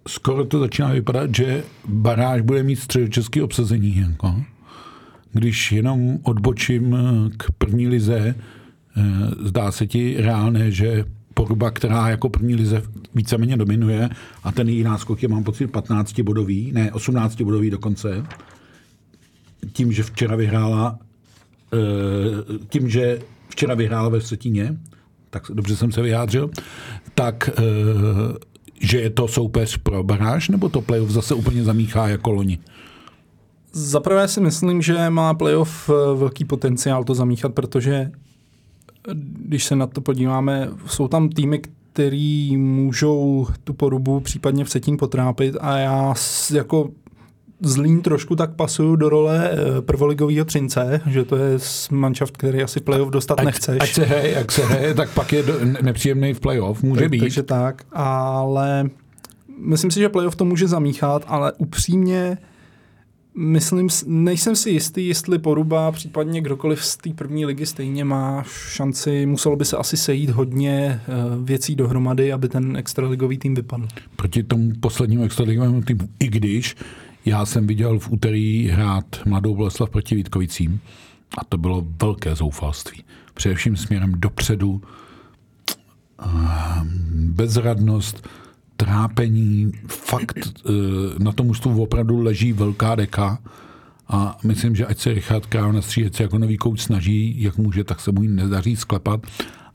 skoro 0.08 0.44
to 0.44 0.58
začíná 0.58 0.92
vypadat, 0.92 1.34
že 1.34 1.64
baráž 1.88 2.40
bude 2.40 2.62
mít 2.62 2.76
středočeský 2.76 3.42
obsazení. 3.42 3.96
Jako. 3.96 4.34
Když 5.32 5.72
jenom 5.72 6.18
odbočím 6.22 6.96
k 7.36 7.50
první 7.58 7.88
lize, 7.88 8.34
eh, 8.96 9.02
zdá 9.40 9.72
se 9.72 9.86
ti 9.86 10.16
reálné, 10.18 10.70
že 10.70 11.04
Poruba, 11.34 11.70
která 11.70 12.08
jako 12.08 12.28
první 12.28 12.54
lize 12.54 12.82
víceméně 13.14 13.56
dominuje 13.56 14.10
a 14.44 14.52
ten 14.52 14.68
její 14.68 14.82
náskok 14.82 15.22
je, 15.22 15.28
mám 15.28 15.44
pocit, 15.44 15.66
15 15.66 16.20
bodový, 16.20 16.72
ne, 16.72 16.92
18 16.92 17.40
bodový 17.40 17.70
dokonce, 17.70 18.24
tím, 19.72 19.92
že 19.92 20.02
včera 20.02 20.36
vyhrála 20.36 20.98
eh, 21.72 21.78
tím, 22.68 22.88
že 22.88 23.18
včera 23.48 23.74
vyhrála 23.74 24.08
ve 24.08 24.20
Vsetíně, 24.20 24.76
tak 25.30 25.42
dobře 25.54 25.76
jsem 25.76 25.92
se 25.92 26.02
vyjádřil, 26.02 26.50
tak 27.14 27.50
eh, 27.58 27.62
že 28.80 29.00
je 29.00 29.10
to 29.10 29.28
soupeř 29.28 29.76
pro 29.76 30.02
baráž, 30.02 30.48
nebo 30.48 30.68
to 30.68 30.80
playoff 30.80 31.10
zase 31.10 31.34
úplně 31.34 31.64
zamíchá 31.64 32.08
jako 32.08 32.30
loni? 32.30 32.58
Zaprvé 33.72 34.28
si 34.28 34.40
myslím, 34.40 34.82
že 34.82 35.10
má 35.10 35.34
playoff 35.34 35.90
eh, 35.90 36.16
velký 36.16 36.44
potenciál 36.44 37.04
to 37.04 37.14
zamíchat, 37.14 37.54
protože 37.54 38.10
když 39.12 39.64
se 39.64 39.76
na 39.76 39.86
to 39.86 40.00
podíváme, 40.00 40.68
jsou 40.86 41.08
tam 41.08 41.28
týmy, 41.28 41.60
který 41.92 42.56
můžou 42.56 43.46
tu 43.64 43.74
porubu 43.74 44.20
případně 44.20 44.64
v 44.64 44.70
setín 44.70 44.96
potrápit 44.96 45.56
a 45.60 45.76
já 45.76 46.14
jako 46.52 46.90
Zlín 47.60 48.02
trošku 48.02 48.36
tak 48.36 48.54
pasuju 48.54 48.96
do 48.96 49.08
role 49.08 49.50
eh, 49.50 49.82
prvoligového 49.82 50.44
třince, 50.44 51.00
že 51.06 51.24
to 51.24 51.36
je 51.36 51.58
manšaft, 51.90 52.36
který 52.36 52.62
asi 52.62 52.80
playoff 52.80 53.10
dostat 53.10 53.38
ať, 53.38 53.44
nechceš. 53.44 53.78
Ať 53.80 53.92
se 53.92 54.04
hraje, 54.04 54.32
jak 54.32 54.52
se 54.52 54.64
hraje, 54.64 54.94
tak 54.94 55.10
pak 55.10 55.32
je 55.32 55.42
do, 55.42 55.54
nepříjemný 55.82 56.34
v 56.34 56.40
playoff, 56.40 56.82
může 56.82 57.00
tak, 57.00 57.10
být. 57.10 57.20
Takže 57.20 57.42
tak, 57.42 57.82
ale 57.92 58.90
myslím 59.58 59.90
si, 59.90 60.00
že 60.00 60.08
playoff 60.08 60.36
to 60.36 60.44
může 60.44 60.68
zamíchat, 60.68 61.24
ale 61.26 61.52
upřímně 61.52 62.38
Myslím, 63.36 63.88
nejsem 64.06 64.56
si 64.56 64.70
jistý, 64.70 65.06
jestli 65.06 65.38
Poruba, 65.38 65.92
případně 65.92 66.40
kdokoliv 66.40 66.84
z 66.84 66.96
té 66.96 67.10
první 67.10 67.46
ligy 67.46 67.66
stejně 67.66 68.04
má 68.04 68.42
šanci, 68.68 69.26
muselo 69.26 69.56
by 69.56 69.64
se 69.64 69.76
asi 69.76 69.96
sejít 69.96 70.30
hodně 70.30 71.00
eh, 71.00 71.12
věcí 71.42 71.74
dohromady, 71.74 72.32
aby 72.32 72.48
ten 72.48 72.76
extraligový 72.76 73.38
tým 73.38 73.54
vypadl. 73.54 73.88
Proti 74.16 74.42
tomu 74.42 74.72
poslednímu 74.80 75.24
extraligovému 75.24 75.82
týmu, 75.82 76.08
i 76.20 76.28
když 76.28 76.76
já 77.24 77.46
jsem 77.46 77.66
viděl 77.66 77.98
v 77.98 78.10
úterý 78.10 78.68
hrát 78.68 79.04
Mladou 79.26 79.54
Boleslav 79.54 79.90
proti 79.90 80.14
Vítkovicím 80.14 80.80
a 81.38 81.44
to 81.44 81.58
bylo 81.58 81.86
velké 82.02 82.34
zoufalství. 82.34 83.04
Především 83.34 83.76
směrem 83.76 84.12
dopředu, 84.16 84.82
eh, 86.22 86.26
bezradnost, 87.14 88.28
trápení, 88.76 89.72
fakt 89.86 90.38
eh, 90.38 90.70
na 91.18 91.32
tom 91.32 91.50
ústu 91.50 91.82
opravdu 91.82 92.22
leží 92.22 92.52
velká 92.52 92.94
deka 92.94 93.38
a 94.08 94.38
myslím, 94.44 94.76
že 94.76 94.86
ať 94.86 94.98
se 94.98 95.12
Richard 95.12 95.46
Král 95.46 95.72
na 95.72 95.82
střílece 95.82 96.22
jako 96.22 96.38
nový 96.38 96.56
kouč 96.56 96.80
snaží, 96.80 97.42
jak 97.42 97.58
může, 97.58 97.84
tak 97.84 98.00
se 98.00 98.12
mu 98.12 98.22
ji 98.22 98.28
nedaří 98.28 98.76
sklepat 98.76 99.26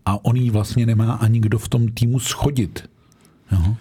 a 0.06 0.25
on 0.25 0.36
jí 0.36 0.50
vlastně 0.50 0.86
nemá 0.86 1.13
ani 1.13 1.39
kdo 1.39 1.60
v 1.60 1.68
tom 1.68 1.88
týmu 1.88 2.20
schodit. 2.20 2.89
Jo? 3.51 3.75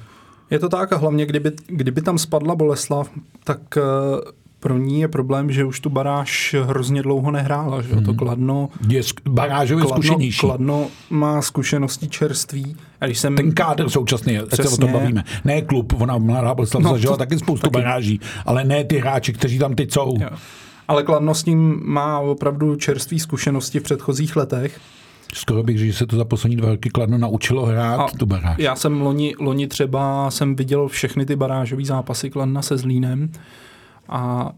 Je 0.51 0.59
to 0.59 0.69
tak 0.69 0.93
a 0.93 0.97
hlavně 0.97 1.27
kdyby, 1.27 1.53
kdyby 1.67 2.03
tam 2.03 2.19
spadla 2.19 2.55
Boleslav, 2.55 3.11
tak 3.45 3.61
eh, 3.77 3.81
pro 4.61 4.79
ní 4.79 5.01
je 5.01 5.09
problém, 5.09 5.53
že 5.53 5.65
už 5.65 5.81
tu 5.81 5.91
baráž 5.91 6.57
hrozně 6.65 7.03
dlouho 7.03 7.31
nehrála. 7.31 7.83
Že? 7.83 7.95
Hmm. 7.95 8.05
To 8.05 8.15
Kladno... 8.15 8.69
Je 8.89 9.03
barážově 9.29 9.85
kladno, 9.85 10.03
zkušenější. 10.03 10.41
Kladno 10.41 10.87
má 11.11 11.43
zkušenosti 11.43 12.09
čerství. 12.09 12.77
A 13.01 13.07
když 13.07 13.19
jsem... 13.19 13.37
Ten 13.37 13.53
kádr 13.53 13.89
současný, 13.89 14.39
ať 14.39 14.55
se 14.55 14.69
o 14.69 14.77
tom 14.77 14.93
bavíme. 14.93 15.25
Ne 15.45 15.63
klub, 15.63 16.01
ona 16.01 16.19
mladá 16.19 16.55
Boleslav 16.55 16.83
no, 16.83 16.91
zažila 16.91 17.13
to, 17.13 17.19
taky 17.19 17.39
spoustu 17.39 17.71
taky. 17.71 17.73
baráží, 17.73 18.21
ale 18.47 18.65
ne 18.65 18.85
ty 18.85 18.99
hráči, 18.99 19.33
kteří 19.33 19.59
tam 19.59 19.75
teď 19.75 19.93
jsou. 19.93 20.15
Jo. 20.21 20.31
Ale 20.89 21.03
Kladno 21.03 21.35
s 21.35 21.45
ním 21.45 21.81
má 21.85 22.19
opravdu 22.19 22.77
čerství 22.77 23.19
zkušenosti 23.19 23.81
v 23.81 23.83
předchozích 23.83 24.37
letech. 24.37 24.81
Skoro 25.35 25.63
bych, 25.63 25.79
že 25.79 25.93
se 25.93 26.07
to 26.07 26.17
za 26.17 26.25
poslední 26.25 26.57
dva 26.57 26.69
roky 26.69 26.91
Kladno 26.91 27.19
naučilo 27.19 27.67
hrát 27.67 28.01
a 28.01 28.07
tu 28.19 28.27
baráž. 28.27 28.59
Já 28.59 28.77
jsem 28.77 29.01
loni, 29.01 29.35
loni 29.41 29.67
třeba 29.67 30.31
jsem 30.31 30.57
viděl 30.57 30.89
všechny 30.89 31.27
ty 31.27 31.37
barážové 31.37 31.85
zápasy 31.85 32.31
Kladna 32.31 32.63
se 32.63 32.77
Zlínem 32.77 33.31
a 34.09 34.53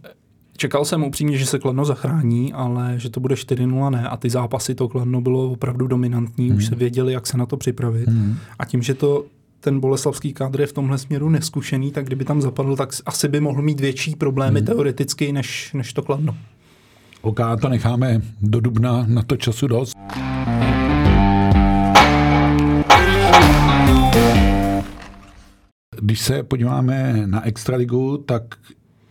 čekal 0.56 0.84
jsem 0.84 1.04
upřímně, 1.04 1.38
že 1.38 1.46
se 1.46 1.58
Kladno 1.58 1.84
zachrání, 1.84 2.52
ale 2.52 2.94
že 2.96 3.10
to 3.10 3.20
bude 3.20 3.34
4-0 3.34 3.90
ne 3.90 4.08
a 4.08 4.16
ty 4.16 4.30
zápasy 4.30 4.74
to 4.74 4.88
Kladno 4.88 5.20
bylo 5.20 5.50
opravdu 5.50 5.86
dominantní, 5.86 6.48
hmm. 6.48 6.56
už 6.56 6.66
se 6.66 6.74
věděli, 6.74 7.12
jak 7.12 7.26
se 7.26 7.38
na 7.38 7.46
to 7.46 7.56
připravit 7.56 8.08
hmm. 8.08 8.36
a 8.58 8.64
tím, 8.64 8.82
že 8.82 8.94
to 8.94 9.24
ten 9.60 9.80
boleslavský 9.80 10.32
kádr 10.32 10.60
je 10.60 10.66
v 10.66 10.72
tomhle 10.72 10.98
směru 10.98 11.28
neskušený, 11.28 11.92
tak 11.92 12.06
kdyby 12.06 12.24
tam 12.24 12.40
zapadl, 12.40 12.76
tak 12.76 12.88
asi 13.06 13.28
by 13.28 13.40
mohl 13.40 13.62
mít 13.62 13.80
větší 13.80 14.16
problémy 14.16 14.60
hmm. 14.60 14.66
teoreticky, 14.66 15.32
než, 15.32 15.72
než 15.72 15.92
to 15.92 16.02
Kladno. 16.02 16.36
OK, 17.22 17.40
to 17.60 17.68
necháme 17.68 18.20
do 18.40 18.60
dubna 18.60 19.04
na 19.08 19.22
to 19.22 19.36
času 19.36 19.66
dost. 19.66 19.96
Když 26.00 26.20
se 26.20 26.42
podíváme 26.42 27.22
na 27.26 27.46
Extraligu, 27.46 28.16
tak 28.16 28.42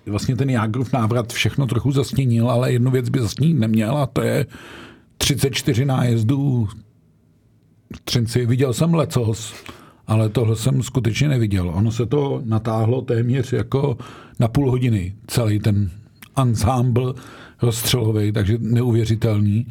vlastně 0.09 0.35
ten 0.35 0.49
Jágrův 0.49 0.93
návrat 0.93 1.33
všechno 1.33 1.67
trochu 1.67 1.91
zasněnil, 1.91 2.49
ale 2.49 2.71
jednu 2.71 2.91
věc 2.91 3.09
by 3.09 3.19
zasnít 3.19 3.59
neměl 3.59 3.97
a 3.97 4.05
to 4.05 4.21
je 4.21 4.45
34 5.17 5.85
nájezdů 5.85 6.67
v 7.95 7.99
Třinci. 8.03 8.45
Viděl 8.45 8.73
jsem 8.73 8.93
lecos, 8.93 9.53
ale 10.07 10.29
tohle 10.29 10.55
jsem 10.55 10.83
skutečně 10.83 11.29
neviděl. 11.29 11.69
Ono 11.69 11.91
se 11.91 12.05
to 12.05 12.41
natáhlo 12.45 13.01
téměř 13.01 13.53
jako 13.53 13.97
na 14.39 14.47
půl 14.47 14.71
hodiny, 14.71 15.13
celý 15.27 15.59
ten 15.59 15.89
ensemble 16.37 17.13
rozstřelový, 17.61 18.31
takže 18.31 18.57
neuvěřitelný. 18.61 19.67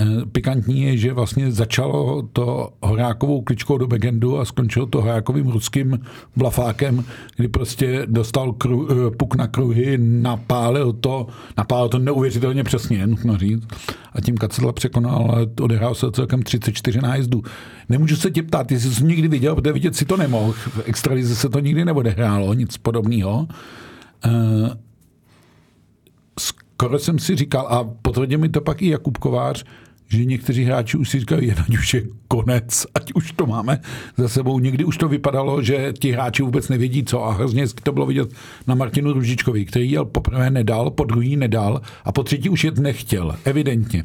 Eh, 0.00 0.26
pikantní 0.32 0.82
je, 0.82 0.96
že 0.96 1.12
vlastně 1.12 1.52
začalo 1.52 2.22
to 2.32 2.70
Horákovou 2.82 3.40
kličkou 3.40 3.78
do 3.78 3.86
backendu 3.86 4.38
a 4.38 4.44
skončilo 4.44 4.86
to 4.86 5.00
Horákovým 5.00 5.48
ruským 5.48 5.98
blafákem, 6.36 7.04
kdy 7.36 7.48
prostě 7.48 8.06
dostal 8.06 8.52
kru, 8.52 8.88
eh, 8.90 9.16
puk 9.16 9.34
na 9.34 9.46
kruhy, 9.46 9.98
napálil 9.98 10.92
to, 10.92 11.26
napálil 11.56 11.88
to 11.88 11.98
neuvěřitelně 11.98 12.64
přesně, 12.64 13.06
nutno 13.06 13.38
říct. 13.38 13.66
A 14.12 14.20
tím 14.20 14.36
Kacedla 14.36 14.72
překonal, 14.72 15.30
ale 15.30 15.46
odehrál 15.60 15.94
se 15.94 16.06
celkem 16.12 16.42
34 16.42 17.00
nájezdů. 17.00 17.42
Nemůžu 17.88 18.16
se 18.16 18.30
tě 18.30 18.42
ptát, 18.42 18.72
jestli 18.72 18.90
jsi 18.90 19.04
někdy 19.04 19.28
viděl, 19.28 19.54
protože 19.54 19.72
vidět 19.72 19.96
si 19.96 20.04
to 20.04 20.16
nemohl. 20.16 20.52
V 20.52 20.82
extralize 20.86 21.36
se 21.36 21.48
to 21.48 21.60
nikdy 21.60 21.84
neodehrálo, 21.84 22.54
nic 22.54 22.76
podobného. 22.76 23.48
Uh, 24.26 24.68
skoro 26.38 26.98
jsem 26.98 27.18
si 27.18 27.36
říkal, 27.36 27.66
a 27.70 27.84
potvrdil 28.02 28.38
mi 28.38 28.48
to 28.48 28.60
pak 28.60 28.82
i 28.82 28.88
Jakub 28.88 29.18
Kovář, 29.18 29.64
že 30.08 30.24
někteří 30.24 30.64
hráči 30.64 30.96
už 30.96 31.08
si 31.08 31.20
říkají, 31.20 31.52
ať 31.52 31.78
už 31.78 31.94
je 31.94 32.02
konec, 32.28 32.86
ať 32.94 33.12
už 33.14 33.32
to 33.32 33.46
máme 33.46 33.80
za 34.16 34.28
sebou. 34.28 34.58
Někdy 34.58 34.84
už 34.84 34.96
to 34.96 35.08
vypadalo, 35.08 35.62
že 35.62 35.92
ti 35.98 36.12
hráči 36.12 36.42
vůbec 36.42 36.68
nevědí 36.68 37.04
co 37.04 37.24
a 37.24 37.32
hrozně 37.32 37.64
to 37.82 37.92
bylo 37.92 38.06
vidět 38.06 38.28
na 38.66 38.74
Martinu 38.74 39.12
Ružičkovi, 39.12 39.64
který 39.64 39.90
jel 39.90 40.04
poprvé 40.04 40.50
nedal, 40.50 40.90
po 40.90 41.04
druhý 41.04 41.36
nedal 41.36 41.80
a 42.04 42.12
po 42.12 42.22
třetí 42.22 42.48
už 42.48 42.64
jet 42.64 42.78
nechtěl, 42.78 43.36
evidentně. 43.44 44.04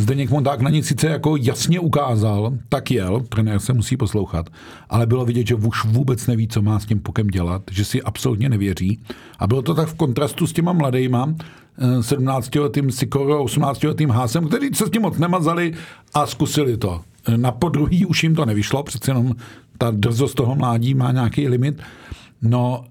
Zdeněk 0.00 0.30
Monták 0.30 0.60
na 0.60 0.70
ní 0.70 0.82
sice 0.82 1.06
jako 1.06 1.36
jasně 1.36 1.80
ukázal, 1.80 2.52
tak 2.68 2.90
jel, 2.90 3.20
trenér 3.20 3.58
se 3.58 3.72
musí 3.72 3.96
poslouchat, 3.96 4.50
ale 4.88 5.06
bylo 5.06 5.24
vidět, 5.24 5.46
že 5.46 5.54
už 5.54 5.84
vůbec 5.84 6.26
neví, 6.26 6.48
co 6.48 6.62
má 6.62 6.80
s 6.80 6.86
tím 6.86 7.00
pokem 7.00 7.26
dělat, 7.26 7.62
že 7.70 7.84
si 7.84 8.02
absolutně 8.02 8.48
nevěří. 8.48 9.00
A 9.38 9.46
bylo 9.46 9.62
to 9.62 9.74
tak 9.74 9.88
v 9.88 9.94
kontrastu 9.94 10.46
s 10.46 10.52
těma 10.52 10.72
mladejma, 10.72 11.34
17-letým 12.00 12.90
Sikoro, 12.90 13.44
18-letým 13.44 14.10
Hásem, 14.10 14.48
kteří 14.48 14.68
se 14.74 14.86
s 14.86 14.90
tím 14.90 15.02
moc 15.02 15.18
nemazali 15.18 15.72
a 16.14 16.26
zkusili 16.26 16.76
to. 16.76 17.00
Na 17.36 17.52
podruhý 17.52 18.06
už 18.06 18.22
jim 18.22 18.34
to 18.34 18.44
nevyšlo, 18.44 18.82
přece 18.82 19.10
jenom 19.10 19.34
ta 19.78 19.90
drzost 19.90 20.34
toho 20.34 20.54
mládí 20.54 20.94
má 20.94 21.12
nějaký 21.12 21.48
limit. 21.48 21.82
No, 22.42 22.84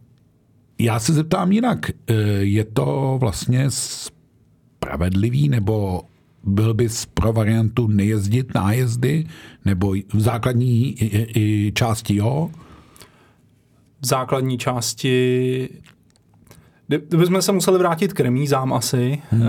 já 0.80 1.00
se 1.00 1.13
zeptám 1.13 1.51
jinak. 1.51 1.89
Eh, 1.89 2.13
je 2.39 2.66
to 2.66 3.18
vlastně 3.20 3.66
spravedlivý 4.80 5.50
nebo 5.50 6.01
byl 6.43 6.74
bys 6.74 7.05
pro 7.05 7.34
variantu 7.34 7.88
nejezdit 7.88 8.53
nájezdy 8.55 9.25
nebo 9.65 9.96
v 10.13 10.19
základní 10.19 11.03
i, 11.03 11.39
i 11.39 11.72
části 11.72 12.15
jo? 12.15 12.50
V 14.01 14.05
základní 14.05 14.58
části 14.58 15.69
Kdybychom 16.88 17.41
se 17.41 17.51
museli 17.51 17.77
vrátit 17.77 18.13
k 18.13 18.19
remízám 18.19 18.74
asi. 18.74 19.22
Hmm. 19.31 19.48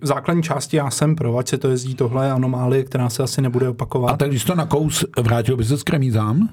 V 0.00 0.06
základní 0.06 0.42
části 0.42 0.76
já 0.76 0.90
jsem 0.90 1.16
pro, 1.16 1.38
ať 1.38 1.48
se 1.48 1.58
to 1.58 1.68
jezdí 1.68 1.94
tohle 1.94 2.32
anomálie, 2.32 2.84
která 2.84 3.08
se 3.08 3.22
asi 3.22 3.42
nebude 3.42 3.68
opakovat. 3.68 4.10
A 4.10 4.16
tak 4.16 4.28
když 4.28 4.44
to 4.44 4.54
na 4.54 4.66
kous, 4.66 5.04
vrátil 5.22 5.56
by 5.56 5.64
se 5.64 5.76
k 5.76 5.90
remízám? 5.90 6.48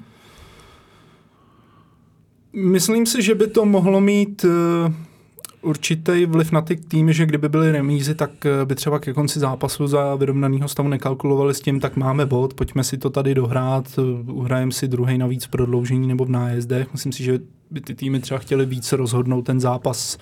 Myslím 2.53 3.05
si, 3.05 3.21
že 3.21 3.35
by 3.35 3.47
to 3.47 3.65
mohlo 3.65 4.01
mít 4.01 4.45
eh, 4.45 4.93
určitý 5.65 6.25
vliv 6.25 6.51
na 6.51 6.61
ty 6.61 6.75
týmy, 6.75 7.13
že 7.13 7.25
kdyby 7.25 7.49
byly 7.49 7.71
remízy, 7.71 8.15
tak 8.15 8.45
eh, 8.45 8.65
by 8.65 8.75
třeba 8.75 8.99
ke 8.99 9.13
konci 9.13 9.39
zápasu 9.39 9.87
za 9.87 10.15
vyrovnaného 10.15 10.67
stavu 10.67 10.89
nekalkulovali 10.89 11.53
s 11.53 11.61
tím, 11.61 11.79
tak 11.79 11.95
máme 11.95 12.25
bod, 12.25 12.53
pojďme 12.53 12.83
si 12.83 12.97
to 12.97 13.09
tady 13.09 13.35
dohrát, 13.35 13.99
eh, 13.99 14.31
uhrajeme 14.31 14.71
si 14.71 14.87
druhý 14.87 15.17
navíc 15.17 15.45
v 15.45 15.49
prodloužení 15.49 16.07
nebo 16.07 16.25
v 16.25 16.29
nájezdech. 16.29 16.87
Myslím 16.91 17.11
si, 17.11 17.23
že 17.23 17.39
by 17.71 17.81
ty 17.81 17.95
týmy 17.95 18.19
třeba 18.19 18.37
chtěli 18.37 18.65
víc 18.65 18.91
rozhodnout 18.91 19.41
ten 19.41 19.59
zápas 19.59 20.17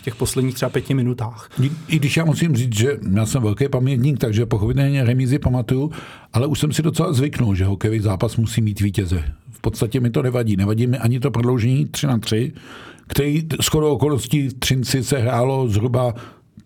v 0.00 0.02
těch 0.02 0.14
posledních 0.14 0.54
třeba 0.54 0.70
pěti 0.70 0.94
minutách. 0.94 1.50
I, 1.62 1.70
I 1.88 1.98
když 1.98 2.16
já 2.16 2.24
musím 2.24 2.56
říct, 2.56 2.74
že 2.74 2.96
já 3.14 3.26
jsem 3.26 3.42
velký 3.42 3.68
pamětník, 3.68 4.18
takže 4.18 4.46
pochopitelně 4.46 5.04
remízy 5.04 5.38
pamatuju, 5.38 5.90
ale 6.32 6.46
už 6.46 6.58
jsem 6.58 6.72
si 6.72 6.82
docela 6.82 7.12
zvyknul, 7.12 7.54
že 7.54 7.64
hokejový 7.64 8.00
zápas 8.00 8.36
musí 8.36 8.60
mít 8.60 8.80
vítěze. 8.80 9.24
V 9.50 9.60
podstatě 9.60 10.00
mi 10.00 10.10
to 10.10 10.22
nevadí. 10.22 10.56
Nevadí 10.56 10.86
mi 10.86 10.98
ani 10.98 11.20
to 11.20 11.30
prodloužení 11.30 11.86
3 11.86 12.06
na 12.06 12.18
3, 12.18 12.52
který 13.08 13.48
shodou 13.62 13.92
okolností 13.92 14.48
Třinci 14.58 15.04
se 15.04 15.18
hrálo 15.18 15.68
zhruba 15.68 16.14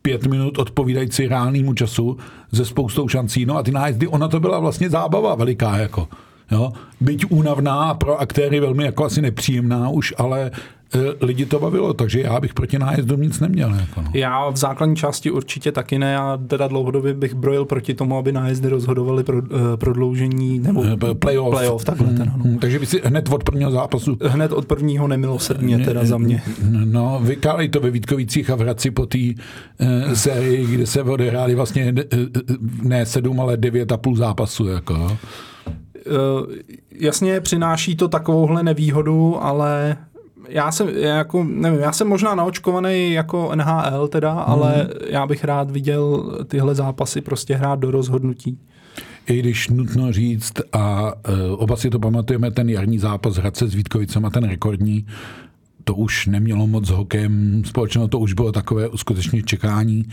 pět 0.03 0.27
minut 0.27 0.59
odpovídající 0.59 1.29
reálnému 1.29 1.75
času 1.75 2.17
ze 2.51 2.65
spoustou 2.65 3.09
šancí. 3.09 3.47
No 3.47 3.57
a 3.57 3.63
ty 3.63 3.71
nájezdy, 3.71 4.07
ona 4.07 4.29
to 4.29 4.41
byla 4.41 4.59
vlastně 4.59 4.91
zábava 4.91 5.35
veliká. 5.35 5.77
Jako. 5.77 6.09
Jo? 6.51 6.73
Byť 7.01 7.25
únavná 7.29 7.95
pro 7.95 8.21
aktéry 8.21 8.61
velmi 8.61 8.85
jako 8.85 9.05
asi 9.05 9.23
nepříjemná 9.23 9.89
už, 9.89 10.15
ale 10.19 10.51
lidi 11.21 11.47
to 11.47 11.59
bavilo, 11.59 11.95
takže 11.95 12.21
já 12.21 12.41
bych 12.41 12.55
proti 12.55 12.79
nájezdům 12.79 13.23
nic 13.23 13.41
neměl. 13.41 13.75
Jako 13.75 14.03
no. 14.03 14.11
Já 14.15 14.51
v 14.51 14.57
základní 14.57 14.97
části 14.97 15.31
určitě 15.31 15.73
taky 15.73 15.99
ne, 15.99 16.13
já 16.13 16.39
teda 16.47 16.69
dlouhodobě 16.69 17.15
bych 17.15 17.35
brojil 17.35 17.65
proti 17.65 17.95
tomu, 17.95 18.19
aby 18.19 18.33
nájezdy 18.33 18.69
rozhodovaly 18.69 19.25
pro, 19.25 19.39
uh, 19.39 19.43
prodloužení 19.77 20.59
nebo 20.59 20.85
e, 20.85 21.15
playoff. 21.15 21.51
playoff 21.51 21.85
takhle 21.85 22.07
hmm, 22.07 22.17
teda, 22.17 22.33
no. 22.37 22.45
Hmm, 22.45 22.59
takže 22.59 22.79
by 22.79 22.87
si 22.87 23.01
hned 23.05 23.29
od 23.33 23.45
prvního 23.45 23.71
zápasu... 23.71 24.17
Hned 24.23 24.53
od 24.53 24.67
prvního 24.67 25.09
nemilosrdně 25.09 25.79
teda 25.79 26.05
za 26.05 26.19
mě. 26.19 26.43
No, 26.85 27.21
vykálej 27.23 27.69
to 27.69 27.81
ve 27.81 27.91
Vítkovicích 27.91 28.51
a 28.51 28.55
v 28.55 28.61
Hradci 28.61 28.91
po 28.91 29.07
té 29.07 29.19
uh, 29.19 30.13
sérii, 30.13 30.67
kde 30.67 30.87
se 30.87 31.03
odehráli 31.03 31.55
vlastně 31.55 31.93
uh, 31.93 32.19
ne 32.83 33.07
sedm, 33.07 33.41
ale 33.41 33.57
devět 33.57 33.93
a 33.93 33.97
půl 33.97 34.17
zápasu. 34.17 34.67
Jako. 34.67 35.19
Eh, 36.07 36.73
jasně 36.93 37.41
přináší 37.41 37.97
to 37.97 38.09
takovouhle 38.09 38.63
nevýhodu, 38.63 39.45
ale 39.45 39.97
já 40.53 40.73
jsem, 40.73 40.89
jako, 40.89 41.45
nevím, 41.45 41.81
já 41.81 41.93
jsem 41.93 42.09
možná 42.09 42.35
naočkovaný 42.35 43.13
jako 43.13 43.53
NHL 43.55 44.09
teda, 44.09 44.33
hmm. 44.33 44.43
ale 44.47 44.89
já 45.09 45.27
bych 45.27 45.45
rád 45.45 45.71
viděl 45.71 46.33
tyhle 46.47 46.75
zápasy 46.75 47.21
prostě 47.21 47.55
hrát 47.55 47.79
do 47.79 47.91
rozhodnutí. 47.91 48.59
I 49.27 49.39
když 49.39 49.69
nutno 49.69 50.13
říct, 50.13 50.53
a 50.73 51.13
uh, 51.29 51.63
oba 51.63 51.77
si 51.77 51.91
to 51.91 51.99
pamatujeme, 51.99 52.51
ten 52.51 52.69
jarní 52.69 52.99
zápas 52.99 53.37
Hradce 53.37 53.67
s 53.67 53.75
Vítkovicama, 53.75 54.31
ten 54.31 54.45
rekordní, 54.45 55.07
to 55.85 55.95
už 55.95 56.27
nemělo 56.27 56.67
moc 56.67 56.87
s 56.87 56.91
hokejem 56.91 57.63
společného, 57.67 58.09
to 58.09 58.19
už 58.19 58.33
bylo 58.33 58.53
takové 58.53 58.89
skutečně 58.97 59.43
čekání 59.43 60.05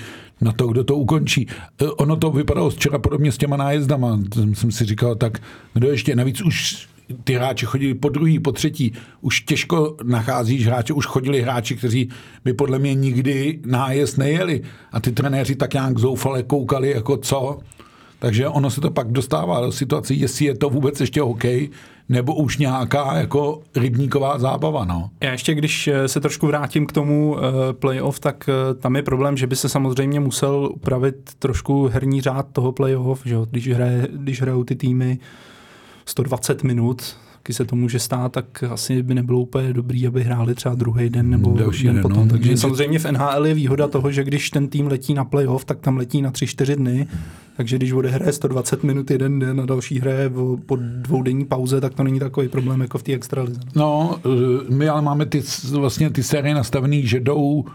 na 0.41 0.51
to, 0.51 0.67
kdo 0.67 0.84
to 0.84 0.96
ukončí. 0.96 1.48
E, 1.81 1.88
ono 1.88 2.15
to 2.15 2.31
vypadalo 2.31 2.69
včera 2.69 3.00
podobně 3.00 3.31
s 3.31 3.38
těma 3.38 3.58
nájezdama. 3.58 4.19
Jsem 4.53 4.72
si 4.72 4.86
říkal, 4.86 5.15
tak 5.15 5.41
kdo 5.74 5.91
ještě, 5.91 6.15
navíc 6.15 6.41
už 6.41 6.88
ty 7.24 7.34
hráči 7.34 7.66
chodili 7.66 7.94
po 7.94 8.10
druhý, 8.10 8.39
po 8.39 8.51
třetí. 8.51 8.94
Už 9.22 9.42
těžko 9.42 9.98
nacházíš 10.04 10.68
hráče, 10.68 10.94
už 10.94 11.06
chodili 11.06 11.42
hráči, 11.42 11.75
kteří 11.75 12.10
by 12.44 12.54
podle 12.54 12.80
mě 12.80 12.94
nikdy 12.94 13.60
nájezd 13.66 14.18
nejeli. 14.18 14.62
A 14.92 15.00
ty 15.00 15.12
trenéři 15.12 15.56
tak 15.56 15.74
nějak 15.74 15.98
zoufale 15.98 16.44
koukali, 16.44 16.92
jako 16.92 17.18
co. 17.18 17.60
Takže 18.20 18.48
ono 18.48 18.70
se 18.70 18.82
to 18.82 18.92
pak 18.92 19.12
dostává 19.12 19.62
do 19.62 19.72
situace, 19.72 20.13
jestli 20.13 20.46
je 20.46 20.58
to 20.58 20.70
vůbec 20.70 21.01
ještě 21.01 21.22
OK, 21.22 21.44
nebo 22.10 22.36
už 22.36 22.58
nějaká 22.58 23.18
jako 23.18 23.62
rybníková 23.75 24.39
zábava. 24.39 24.86
No. 24.86 25.10
Já 25.24 25.32
ještě, 25.32 25.54
když 25.54 25.88
eh, 25.88 26.08
se 26.08 26.22
trošku 26.22 26.48
vrátím 26.48 26.86
k 26.86 26.92
tomu 26.92 27.32
uh, 27.32 27.39
playoff, 27.74 28.20
tak 28.20 28.50
uh, 28.50 28.80
tam 28.80 28.96
je 28.96 29.04
problém, 29.04 29.38
že 29.38 29.48
by 29.48 29.56
se 29.56 29.70
samozřejmě 29.70 30.20
musel 30.20 30.70
upravit 30.74 31.16
trošku 31.39 31.88
herní 31.88 32.22
řád 32.22 32.48
toho 32.51 32.72
playoff, 32.72 33.22
že 33.25 33.36
když, 33.51 33.68
hraje, 33.68 34.08
když 34.12 34.42
hrajou 34.42 34.63
ty 34.63 34.75
týmy 34.75 35.20
120 36.10 36.63
minut, 36.63 37.16
taky 37.38 37.54
se 37.54 37.66
to 37.66 37.75
může 37.75 38.00
stát, 38.00 38.32
tak 38.32 38.63
asi 38.63 39.04
by 39.04 39.16
nebylo 39.16 39.39
úplně 39.39 39.74
dobrý, 39.74 40.08
aby 40.08 40.24
hráli 40.24 40.56
třeba 40.56 40.75
druhý 40.75 41.10
den 41.10 41.30
nebo 41.30 41.54
Další 41.58 41.84
den, 41.84 41.96
den 41.96 42.01
potom. 42.01 42.28
No, 42.28 42.32
Takže 42.32 42.58
samozřejmě 42.58 43.00
v 43.00 43.12
NHL 43.12 43.46
je 43.46 43.54
výhoda 43.54 43.88
toho, 43.88 44.12
že 44.12 44.24
když 44.24 44.50
ten 44.50 44.68
tým 44.68 44.88
letí 44.88 45.13
na 45.13 45.25
playoff, 45.25 45.66
tak 45.66 45.80
tam 45.80 45.98
letí 45.98 46.22
na 46.22 46.32
3-4 46.32 46.75
dny. 46.75 47.08
Takže 47.58 47.75
když 47.75 47.92
odehraje 47.92 48.34
120 48.34 48.84
minut 48.84 49.12
jeden 49.12 49.39
den 49.39 49.62
a 49.62 49.66
další 49.66 50.00
hraje 50.00 50.32
po 50.66 50.75
dvoudenní 50.75 51.46
pauze, 51.46 51.82
tak 51.82 51.94
to 51.94 52.04
není 52.04 52.20
takový 52.20 52.48
problém 52.48 52.82
jako 52.82 52.98
v 52.98 53.04
té 53.04 53.13
extralize. 53.13 53.60
No, 53.75 54.20
eh, 54.25 54.74
my 54.74 54.89
ale 54.89 55.01
máme 55.01 55.25
ty, 55.25 55.44
vlastně 55.72 56.10
ty 56.10 56.24
série 56.24 56.56
nastavené, 56.56 57.01
že 57.01 57.20
jdou 57.20 57.66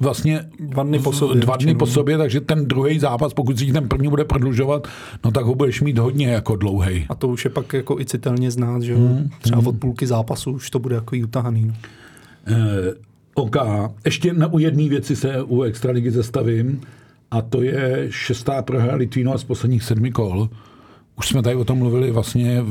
vlastně 0.00 0.44
dva 0.60 0.82
dny 0.82 0.98
po 0.98 1.12
sobě, 1.12 1.40
dva 1.40 1.56
dny 1.56 1.74
po 1.74 1.86
sobě 1.86 2.18
takže 2.18 2.40
ten 2.40 2.66
druhý 2.66 2.98
zápas, 2.98 3.34
pokud 3.34 3.58
si 3.58 3.72
ten 3.72 3.88
první 3.88 4.08
bude 4.08 4.24
prodlužovat, 4.24 4.88
no 5.24 5.30
tak 5.30 5.44
ho 5.44 5.54
budeš 5.54 5.80
mít 5.80 5.98
hodně 5.98 6.28
jako 6.28 6.56
dlouhý. 6.56 7.06
A 7.08 7.14
to 7.14 7.28
už 7.28 7.44
je 7.44 7.50
pak 7.50 7.72
jako 7.72 8.00
i 8.00 8.04
citelně 8.04 8.50
znát, 8.50 8.82
že 8.82 8.96
hmm, 8.96 9.30
třeba 9.40 9.58
hmm. 9.58 9.66
od 9.66 9.78
půlky 9.78 10.06
zápasu 10.06 10.52
už 10.52 10.70
to 10.70 10.78
bude 10.78 10.94
jako 10.94 11.16
utahaný. 11.24 11.64
No. 11.64 11.74
Eh, 12.46 12.94
OK, 13.34 13.56
ještě 14.04 14.32
na 14.32 14.46
u 14.52 14.58
jedné 14.58 14.88
věci 14.88 15.16
se 15.16 15.42
u 15.42 15.62
Extraligy 15.62 16.10
zastavím 16.10 16.80
a 17.30 17.42
to 17.42 17.62
je 17.62 18.06
šestá 18.10 18.62
prohra 18.62 18.94
Litvínova 18.94 19.38
z 19.38 19.44
posledních 19.44 19.82
sedmi 19.82 20.10
kol. 20.10 20.48
Už 21.18 21.28
jsme 21.28 21.42
tady 21.42 21.56
o 21.56 21.64
tom 21.64 21.78
mluvili 21.78 22.10
vlastně 22.10 22.64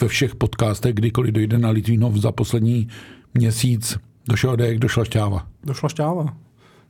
ve 0.00 0.08
všech 0.08 0.34
podcastech, 0.34 0.94
kdykoliv 0.94 1.32
dojde 1.32 1.58
na 1.58 1.70
Litvínov 1.70 2.14
za 2.14 2.32
poslední 2.32 2.88
měsíc. 3.34 3.98
Došel 4.28 4.56
dek, 4.56 4.78
došla 4.78 5.04
šťáva. 5.04 5.46
Došla 5.64 5.88
šťáva 5.88 6.36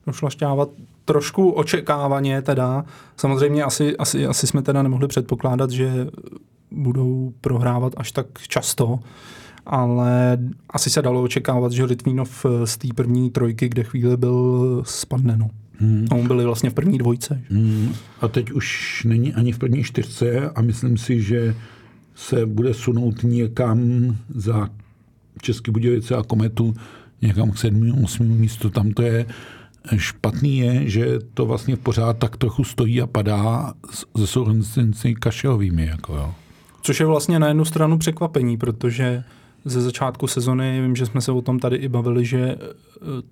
došlašťávat 0.07 0.69
trošku 1.05 1.51
očekávaně 1.51 2.43
teda. 2.43 2.85
Samozřejmě 3.17 3.65
asi, 3.65 3.97
asi, 3.97 4.27
asi 4.27 4.47
jsme 4.47 4.63
teda 4.63 4.83
nemohli 4.83 5.09
předpokládat, 5.09 5.71
že 5.71 6.07
budou 6.71 7.33
prohrávat 7.41 7.93
až 7.97 8.13
tak 8.13 8.27
často, 8.49 9.01
ale 9.67 10.39
asi 10.71 10.91
se 10.91 11.03
dalo 11.03 11.23
očekávat, 11.23 11.73
že 11.73 11.85
Litvinov 11.85 12.47
z 12.65 12.77
té 12.77 12.89
první 12.95 13.31
trojky, 13.31 13.69
kde 13.69 13.85
chvíli 13.85 14.17
byl, 14.17 14.83
spadne. 14.87 15.37
No. 15.37 15.51
Hmm. 15.79 16.07
A 16.11 16.15
on 16.15 16.27
byli 16.27 16.45
vlastně 16.45 16.71
v 16.71 16.75
první 16.75 16.99
dvojce. 16.99 17.41
Hmm. 17.51 17.95
A 18.21 18.29
teď 18.29 18.51
už 18.51 19.03
není 19.09 19.35
ani 19.35 19.53
v 19.53 19.59
první 19.59 19.85
čtyřce 19.85 20.51
a 20.51 20.63
myslím 20.63 20.97
si, 20.97 21.23
že 21.23 21.55
se 22.15 22.47
bude 22.47 22.75
sunout 22.75 23.23
někam 23.23 23.81
za 24.35 24.69
České 25.43 25.73
Budějovice 25.73 26.17
a 26.17 26.23
Kometu 26.23 26.75
někam 27.23 27.51
k 27.51 27.59
sedmému, 27.59 28.05
osmému 28.05 28.35
místu. 28.35 28.71
Tam 28.71 28.91
to 28.91 29.03
je 29.03 29.27
Špatný 29.97 30.59
je, 30.59 30.89
že 30.89 31.19
to 31.35 31.47
vlastně 31.47 31.77
pořád 31.77 32.19
tak 32.19 32.37
trochu 32.37 32.65
stojí 32.65 33.03
a 33.03 33.07
padá 33.07 33.73
ze 34.15 34.27
sourozenci 34.27 35.15
Kašelovými. 35.15 35.87
Jako 35.87 36.17
jo. 36.17 36.35
Což 36.83 37.01
je 37.01 37.07
vlastně 37.07 37.39
na 37.39 37.49
jednu 37.49 37.65
stranu 37.65 37.99
překvapení, 37.99 38.57
protože 38.57 39.25
ze 39.65 39.81
začátku 39.81 40.27
sezony, 40.27 40.81
vím, 40.83 40.97
že 40.97 41.07
jsme 41.07 41.21
se 41.21 41.33
o 41.33 41.43
tom 41.43 41.59
tady 41.59 41.77
i 41.77 41.89
bavili, 41.89 42.25
že 42.25 42.39
e, 42.41 42.57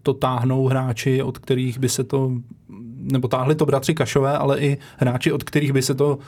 to 0.02 0.14
táhnou 0.14 0.66
hráči, 0.66 1.22
od 1.22 1.38
kterých 1.38 1.78
by 1.78 1.88
se 1.88 2.04
to, 2.04 2.32
nebo 2.98 3.28
táhli 3.28 3.54
to 3.54 3.66
bratři 3.66 3.94
Kašové, 3.94 4.38
ale 4.38 4.58
i 4.58 4.78
hráči, 4.96 5.32
od 5.32 5.44
kterých 5.44 5.72
by 5.72 5.82
se 5.82 5.94
to 5.94 6.18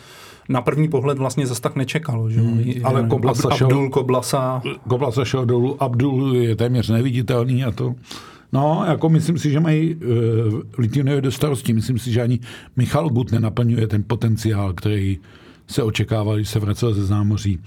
na 0.49 0.63
první 0.63 0.89
pohled 0.89 1.19
vlastně 1.19 1.47
zase 1.47 1.61
tak 1.61 1.77
nečekalo. 1.77 2.31
Že? 2.31 2.41
Hmm, 2.41 2.73
ale 2.85 3.07
Koblasa 3.09 3.49
Abdul 3.49 3.91
Koblasa. 3.91 4.63
Koblasa 4.89 5.25
šel 5.25 5.47
dolů, 5.47 5.83
Abdul 5.83 6.37
je 6.37 6.57
téměř 6.57 6.89
neviditelný 6.89 7.65
a 7.65 7.71
to... 7.71 7.95
No, 8.53 8.85
jako 8.89 9.09
myslím 9.09 9.39
si, 9.39 9.51
že 9.51 9.61
mají 9.61 9.95
uh, 9.95 10.03
Litvinové 10.79 11.21
do 11.21 11.33
starosti. 11.33 11.73
Myslím 11.73 11.99
si, 11.99 12.13
že 12.13 12.23
ani 12.23 12.41
Michal 12.77 13.09
Gut 13.09 13.33
nenaplňuje 13.33 13.87
ten 13.87 14.05
potenciál, 14.07 14.73
který 14.73 15.19
se 15.67 15.83
očekával, 15.83 16.37
když 16.37 16.49
se 16.49 16.59
vracel 16.59 16.95
ze 16.95 17.05
zámoří. 17.05 17.59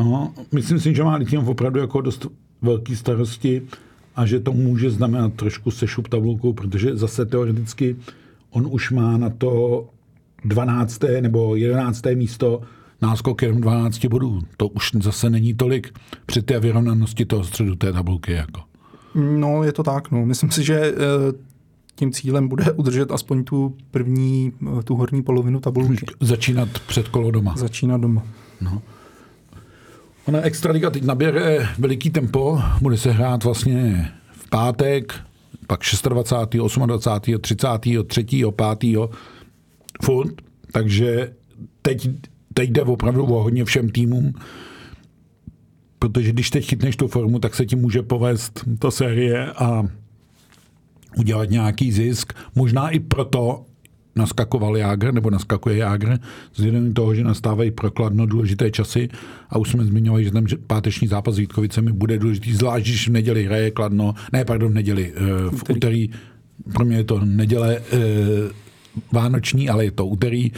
No, 0.00 0.32
myslím 0.52 0.80
si, 0.80 0.94
že 0.94 1.04
má 1.04 1.16
Litvinov 1.16 1.48
opravdu 1.48 1.80
jako 1.80 2.00
dost 2.00 2.26
velký 2.62 2.96
starosti 2.96 3.62
a 4.16 4.26
že 4.26 4.40
to 4.40 4.52
může 4.52 4.90
znamenat 4.90 5.34
trošku 5.34 5.70
sešup 5.70 6.08
tabulkou, 6.08 6.52
protože 6.52 6.96
zase 6.96 7.26
teoreticky 7.26 7.96
on 8.50 8.66
už 8.70 8.90
má 8.90 9.16
na 9.16 9.30
to 9.30 9.84
12. 10.44 11.00
nebo 11.20 11.56
11. 11.56 12.02
místo 12.14 12.60
náskok 13.02 13.42
jenom 13.42 13.60
12 13.60 14.04
bodů. 14.04 14.40
To 14.56 14.68
už 14.68 14.90
zase 15.00 15.30
není 15.30 15.54
tolik 15.54 15.98
při 16.26 16.42
té 16.42 16.60
vyrovnanosti 16.60 17.24
toho 17.24 17.44
středu 17.44 17.74
té 17.74 17.92
tabulky. 17.92 18.32
Jako. 18.32 18.60
No, 19.14 19.62
je 19.62 19.72
to 19.72 19.82
tak. 19.82 20.10
No. 20.10 20.26
Myslím 20.26 20.50
si, 20.50 20.64
že 20.64 20.74
eh, 20.74 20.94
tím 21.94 22.12
cílem 22.12 22.48
bude 22.48 22.72
udržet 22.72 23.10
aspoň 23.10 23.44
tu 23.44 23.76
první, 23.90 24.52
eh, 24.78 24.82
tu 24.82 24.94
horní 24.94 25.22
polovinu 25.22 25.60
tabulky. 25.60 26.06
Začínat 26.20 26.68
před 26.86 27.08
kolo 27.08 27.30
doma. 27.30 27.54
Začínat 27.56 28.00
doma. 28.00 28.22
No. 28.60 28.82
Ona 30.26 30.40
Extraliga 30.40 30.90
teď 30.90 31.04
naběre 31.04 31.68
veliký 31.78 32.10
tempo, 32.10 32.60
bude 32.80 32.96
se 32.96 33.10
hrát 33.10 33.44
vlastně 33.44 34.10
v 34.32 34.50
pátek, 34.50 35.14
pak 35.66 35.80
26., 36.08 36.86
28., 36.86 37.38
30., 37.40 37.68
3., 38.06 38.24
5. 38.78 38.96
furt, 40.02 40.34
takže 40.72 41.32
teď, 41.82 42.08
teď 42.54 42.70
jde 42.70 42.82
opravdu 42.82 43.24
o 43.24 43.42
hodně 43.42 43.64
všem 43.64 43.88
týmům 43.88 44.32
protože 45.98 46.32
když 46.32 46.50
teď 46.50 46.68
chytneš 46.68 46.96
tu 46.96 47.08
formu, 47.08 47.38
tak 47.38 47.54
se 47.54 47.66
ti 47.66 47.76
může 47.76 48.02
povést 48.02 48.64
ta 48.78 48.90
série 48.90 49.52
a 49.52 49.88
udělat 51.16 51.50
nějaký 51.50 51.92
zisk. 51.92 52.32
Možná 52.54 52.88
i 52.88 53.00
proto 53.00 53.64
naskakoval 54.16 54.76
Jágr, 54.76 55.14
nebo 55.14 55.30
naskakuje 55.30 55.76
Jágr, 55.76 56.18
vzhledem 56.52 56.94
toho, 56.94 57.14
že 57.14 57.24
nastávají 57.24 57.70
prokladno 57.70 58.26
důležité 58.26 58.70
časy 58.70 59.08
a 59.50 59.58
už 59.58 59.70
jsme 59.70 59.84
zmiňovali, 59.84 60.24
že 60.24 60.30
ten 60.30 60.46
páteční 60.66 61.08
zápas 61.08 61.34
s 61.34 61.38
Vítkovicemi 61.38 61.92
bude 61.92 62.18
důležitý, 62.18 62.54
zvlášť 62.54 62.86
když 62.86 63.08
v 63.08 63.12
neděli 63.12 63.44
hraje 63.44 63.70
Kladno, 63.70 64.14
ne, 64.32 64.44
pardon, 64.44 64.72
v 64.72 64.74
neděli, 64.74 65.12
eh, 65.16 65.20
v 65.50 65.70
úterý, 65.70 66.10
pro 66.72 66.84
mě 66.84 66.96
je 66.96 67.04
to 67.04 67.20
neděle 67.24 67.78
eh, 67.92 67.98
vánoční, 69.12 69.68
ale 69.68 69.84
je 69.84 69.90
to 69.90 70.06
úterý 70.06 70.50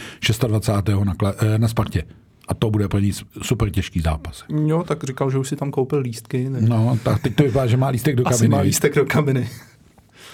26. 0.47 1.05
na, 1.05 1.15
eh, 1.41 1.57
na 1.57 1.67
Spartě. 1.67 2.03
A 2.47 2.53
to 2.53 2.69
bude 2.69 2.87
pro 2.87 2.99
ní 2.99 3.11
super 3.41 3.69
těžký 3.69 4.01
zápas. 4.01 4.43
Jo, 4.65 4.83
tak 4.87 5.03
říkal, 5.03 5.31
že 5.31 5.37
už 5.37 5.49
si 5.49 5.55
tam 5.55 5.71
koupil 5.71 5.99
lístky. 5.99 6.49
Ne? 6.49 6.61
No, 6.61 6.99
tak 7.03 7.21
teď 7.21 7.35
to 7.35 7.43
vypadá, 7.43 7.67
že 7.67 7.77
má 7.77 7.87
lístek 7.87 8.15
do 8.15 8.23
kabiny. 8.23 8.35
Asi 8.35 8.47
má 8.47 8.59
lístek 8.59 8.95
do 8.95 9.05
kabiny. 9.05 9.49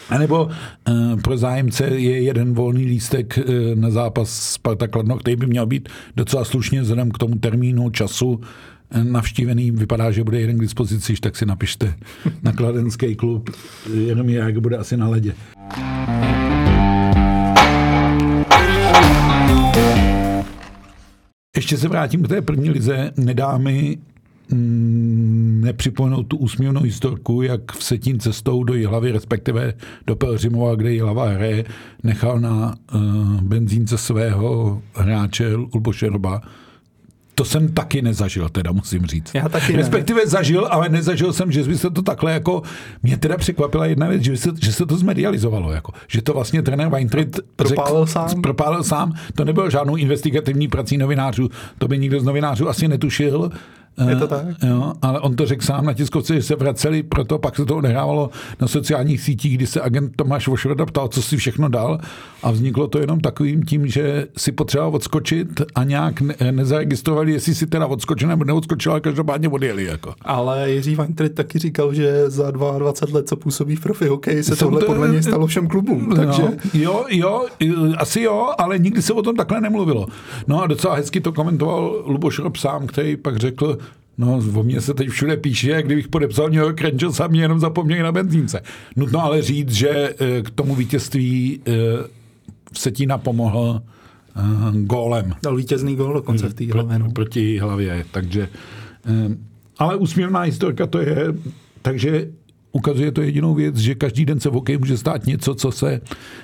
A 0.09 0.17
nebo 0.17 0.45
uh, 0.45 1.21
pro 1.21 1.37
zájemce 1.37 1.85
je 1.85 2.21
jeden 2.21 2.53
volný 2.53 2.85
lístek 2.85 3.39
uh, 3.39 3.53
na 3.75 3.89
zápas 3.89 4.53
Sparta 4.53 4.87
Kladno, 4.87 5.17
který 5.17 5.35
by 5.35 5.47
měl 5.47 5.65
být 5.65 5.89
docela 6.15 6.45
slušně 6.45 6.81
vzhledem 6.81 7.11
k 7.11 7.17
tomu 7.17 7.35
termínu, 7.35 7.89
času 7.89 8.27
uh, 8.27 9.03
navštívený. 9.03 9.71
Vypadá, 9.71 10.11
že 10.11 10.23
bude 10.23 10.39
jeden 10.39 10.57
k 10.57 10.61
dispozici, 10.61 11.13
tak 11.15 11.35
si 11.35 11.45
napište 11.45 11.93
na 12.43 12.51
kladenský 12.51 13.15
klub. 13.15 13.49
Jenom 13.93 14.29
jak 14.29 14.59
bude 14.59 14.77
asi 14.77 14.97
na 14.97 15.09
ledě. 15.09 15.33
Ještě 21.55 21.77
se 21.77 21.87
vrátím 21.87 22.23
k 22.23 22.27
té 22.27 22.41
první 22.41 22.69
lize. 22.69 23.11
Nedá 23.17 23.57
mi 23.57 23.97
mm, 24.51 25.61
nepřipomenout 25.65 26.23
tu 26.23 26.37
úsměvnou 26.37 26.81
historku, 26.81 27.41
jak 27.41 27.71
v 27.71 27.83
Setín 27.83 28.19
cestou 28.19 28.63
do 28.63 28.73
Jihlavy, 28.73 29.11
respektive 29.11 29.73
do 30.07 30.15
Pelřimova, 30.15 30.75
kde 30.75 30.93
Jihlava 30.93 31.27
hraje, 31.29 31.65
nechal 32.03 32.39
na 32.39 32.75
uh, 32.95 33.01
benzínce 33.41 33.97
svého 33.97 34.81
hráče 34.95 35.55
Ulboše 35.55 36.09
Roba 36.09 36.41
to 37.35 37.45
jsem 37.45 37.67
taky 37.67 38.01
nezažil, 38.01 38.49
teda 38.49 38.71
musím 38.71 39.05
říct. 39.05 39.31
Já 39.33 39.49
taky 39.49 39.73
ne. 39.73 39.77
Respektive 39.79 40.27
zažil, 40.27 40.67
ale 40.71 40.89
nezažil 40.89 41.33
jsem, 41.33 41.51
že 41.51 41.63
by 41.63 41.77
se 41.77 41.89
to 41.89 42.01
takhle 42.01 42.33
jako... 42.33 42.61
Mě 43.03 43.17
teda 43.17 43.37
překvapila 43.37 43.85
jedna 43.85 44.07
věc, 44.07 44.23
že 44.23 44.37
se, 44.37 44.49
že 44.63 44.73
se 44.73 44.85
to 44.85 44.97
zmedializovalo, 44.97 45.71
jako, 45.71 45.93
že 46.07 46.21
to 46.21 46.33
vlastně 46.33 46.61
trenér 46.61 46.89
Weintritt 46.89 47.39
propálil 47.55 48.05
sám. 48.05 48.41
Propálil 48.41 48.83
sám. 48.83 49.13
To 49.35 49.45
nebylo 49.45 49.69
žádnou 49.69 49.95
investigativní 49.95 50.67
prací 50.67 50.97
novinářů, 50.97 51.49
to 51.77 51.87
by 51.87 51.97
nikdo 51.97 52.19
z 52.19 52.23
novinářů 52.23 52.69
asi 52.69 52.87
netušil. 52.87 53.51
Je 54.09 54.15
to 54.15 54.27
tak? 54.27 54.45
Jo, 54.67 54.93
ale 55.01 55.19
on 55.19 55.35
to 55.35 55.45
řekl 55.45 55.65
sám 55.65 55.85
na 55.85 55.93
tiskovce, 55.93 56.35
že 56.35 56.41
se 56.43 56.55
vraceli, 56.55 57.03
proto 57.03 57.39
pak 57.39 57.55
se 57.55 57.65
to 57.65 57.77
odehrávalo 57.77 58.29
na 58.61 58.67
sociálních 58.67 59.21
sítích, 59.21 59.57
kdy 59.57 59.67
se 59.67 59.81
agent 59.81 60.15
Tomáš 60.15 60.47
Vošroda 60.47 60.85
ptal, 60.85 61.07
co 61.07 61.21
si 61.21 61.37
všechno 61.37 61.69
dal 61.69 61.99
a 62.43 62.51
vzniklo 62.51 62.87
to 62.87 62.99
jenom 62.99 63.19
takovým 63.19 63.63
tím, 63.63 63.87
že 63.87 64.27
si 64.37 64.51
potřeboval 64.51 64.95
odskočit 64.95 65.61
a 65.75 65.83
nějak 65.83 66.21
ne- 66.21 66.35
nezaregistrovali, 66.51 67.31
jestli 67.31 67.55
si 67.55 67.67
teda 67.67 67.85
odskočil 67.87 68.29
nebo 68.29 68.43
neodskočil, 68.43 68.91
ale 68.91 69.01
každopádně 69.01 69.49
odjeli. 69.49 69.83
Jako. 69.85 70.13
Ale 70.21 70.71
Jiří 70.71 70.95
Weintritt 70.95 71.35
taky 71.35 71.59
říkal, 71.59 71.93
že 71.93 72.29
za 72.29 72.51
22 72.51 73.17
let, 73.17 73.27
co 73.27 73.35
působí 73.35 73.75
v 73.75 73.81
profi 73.81 74.07
hokeji, 74.07 74.43
se 74.43 74.55
Jsou 74.55 74.65
tohle 74.65 74.79
to- 74.79 74.85
podle 74.85 75.09
něj 75.09 75.23
stalo 75.23 75.47
všem 75.47 75.67
klubům. 75.67 76.13
Takže 76.15 76.41
No, 76.41 76.49
jo, 76.73 77.05
jo, 77.09 77.45
asi 77.97 78.21
jo, 78.21 78.49
ale 78.57 78.79
nikdy 78.79 79.01
se 79.01 79.13
o 79.13 79.21
tom 79.21 79.35
takhle 79.35 79.61
nemluvilo. 79.61 80.07
No 80.47 80.63
a 80.63 80.67
docela 80.67 80.95
hezky 80.95 81.21
to 81.21 81.31
komentoval 81.31 82.03
Luboš 82.05 82.39
Rob 82.39 82.55
sám, 82.57 82.87
který 82.87 83.17
pak 83.17 83.37
řekl, 83.37 83.77
No, 84.17 84.41
o 84.55 84.63
mně 84.63 84.81
se 84.81 84.93
teď 84.93 85.09
všude 85.09 85.37
píše, 85.37 85.71
jak 85.71 85.85
kdybych 85.85 86.07
podepsal 86.07 86.45
New 86.49 86.59
York 86.59 86.81
Rangers 86.81 87.19
a 87.19 87.27
mě 87.27 87.41
jenom 87.41 87.59
zapomněli 87.59 88.03
na 88.03 88.11
benzínce. 88.11 88.61
Nutno 88.95 89.23
ale 89.23 89.41
říct, 89.41 89.71
že 89.71 89.89
eh, 89.89 90.41
k 90.41 90.49
tomu 90.49 90.75
vítězství 90.75 91.61
eh, 91.67 91.71
Vsetína 92.73 93.17
pomohl 93.17 93.81
eh, 94.35 94.41
gólem 94.73 95.33
dal 95.43 95.55
vítězný 95.55 95.95
gól 95.95 96.13
dokonce 96.13 96.49
v 96.49 96.53
té 96.53 96.65
pro, 96.65 96.79
hlavě. 96.79 96.99
No. 96.99 97.11
proti 97.11 97.57
hlavě. 97.57 98.05
Takže, 98.11 98.49
ale 99.77 99.95
úsměvná 99.95 100.41
historka 100.41 100.87
to 100.87 100.99
je, 100.99 101.33
takže 101.81 102.27
ukazuje 102.71 103.11
to 103.11 103.21
jedinou 103.21 103.53
věc, 103.53 103.77
že 103.77 103.95
každý 103.95 104.25
den 104.25 104.39
se 104.39 104.49
v 104.49 104.53
hokeji 104.53 104.77
může 104.77 104.97
stát 104.97 105.25
něco, 105.25 105.55
co 105.55 105.71
se 105.71 106.01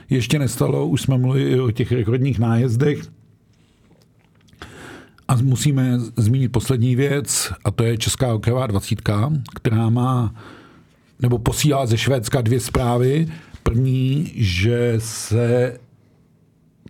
ještě 0.10 0.40
nestalo. 0.40 0.88
Už 0.88 1.02
jsme 1.02 1.18
mluvili 1.18 1.60
o 1.60 1.72
těch 1.72 1.92
rekordních 1.92 2.40
nájezdech. 2.40 3.19
A 5.30 5.36
musíme 5.36 6.00
zmínit 6.16 6.50
poslední 6.50 6.96
věc, 6.96 7.54
a 7.66 7.72
to 7.72 7.84
je 7.84 7.98
Česká 7.98 8.32
hokejová 8.32 8.68
dvacítka, 8.68 9.32
která 9.56 9.90
má, 9.90 10.34
nebo 11.20 11.38
posílá 11.38 11.86
ze 11.86 11.98
Švédska 11.98 12.42
dvě 12.42 12.60
zprávy. 12.60 13.28
První, 13.64 14.32
že 14.36 14.96
se 14.98 15.78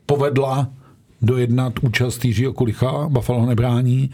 povedla 0.05 0.69
dojednat 1.21 1.73
účast 1.81 2.25
Jiřího 2.25 2.53
Kulicha, 2.53 3.09
Buffalo 3.09 3.45
nebrání. 3.45 4.09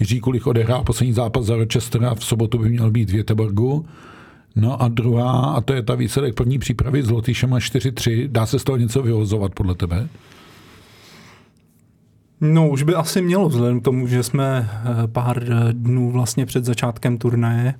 Jiří 0.00 0.20
Kulich 0.20 0.46
odehrál 0.46 0.84
poslední 0.84 1.12
zápas 1.12 1.44
za 1.44 1.56
Rochester 1.56 2.04
a 2.04 2.14
v 2.14 2.24
sobotu 2.24 2.58
by 2.58 2.68
měl 2.68 2.90
být 2.90 3.10
v 3.10 3.14
Göteborgu. 3.14 3.84
No 4.56 4.82
a 4.82 4.88
druhá, 4.88 5.40
a 5.40 5.60
to 5.60 5.72
je 5.72 5.82
ta 5.82 5.94
výsledek 5.94 6.34
první 6.34 6.58
přípravy 6.58 7.02
s 7.02 7.10
Lotyšem 7.10 7.50
4-3. 7.50 8.28
Dá 8.28 8.46
se 8.46 8.58
z 8.58 8.64
toho 8.64 8.76
něco 8.76 9.02
vyhozovat 9.02 9.54
podle 9.54 9.74
tebe? 9.74 10.08
No, 12.40 12.68
už 12.68 12.82
by 12.82 12.94
asi 12.94 13.22
mělo, 13.22 13.48
vzhledem 13.48 13.80
k 13.80 13.84
tomu, 13.84 14.06
že 14.06 14.22
jsme 14.22 14.70
eh, 14.70 15.06
pár 15.06 15.42
eh, 15.42 15.72
dnů 15.72 16.10
vlastně 16.10 16.46
před 16.46 16.64
začátkem 16.64 17.18
turnaje, 17.18 17.74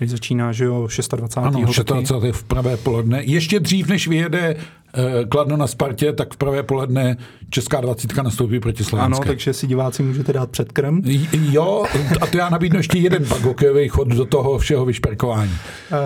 který 0.00 0.10
začíná, 0.10 0.52
že 0.52 0.64
jo, 0.64 0.88
26. 1.16 1.36
Ano, 1.38 1.50
taky. 1.52 1.64
26. 1.64 2.12
v 2.32 2.44
pravé 2.44 2.76
poledne. 2.76 3.22
Ještě 3.24 3.60
dřív, 3.60 3.88
než 3.88 4.08
vyjede 4.08 4.56
eh, 4.94 5.24
Kladno 5.28 5.56
na 5.56 5.66
Spartě, 5.66 6.12
tak 6.12 6.34
v 6.34 6.36
pravé 6.36 6.62
poledne 6.62 7.16
Česká 7.50 7.80
dvacítka 7.80 8.22
nastoupí 8.22 8.60
proti 8.60 8.82
Ano, 8.82 8.88
Slovenské. 8.88 9.26
takže 9.28 9.52
si 9.52 9.66
diváci 9.66 10.02
můžete 10.02 10.32
dát 10.32 10.50
předkrm. 10.50 11.00
Jo, 11.32 11.84
a 12.20 12.26
to 12.26 12.38
já 12.38 12.48
nabídnu 12.48 12.78
ještě 12.78 12.98
jeden 12.98 13.24
pak 13.24 13.40
hokejový 13.40 13.88
chod 13.88 14.08
do 14.08 14.24
toho 14.24 14.58
všeho 14.58 14.84
vyšperkování. 14.84 15.50
Uh, 15.52 15.98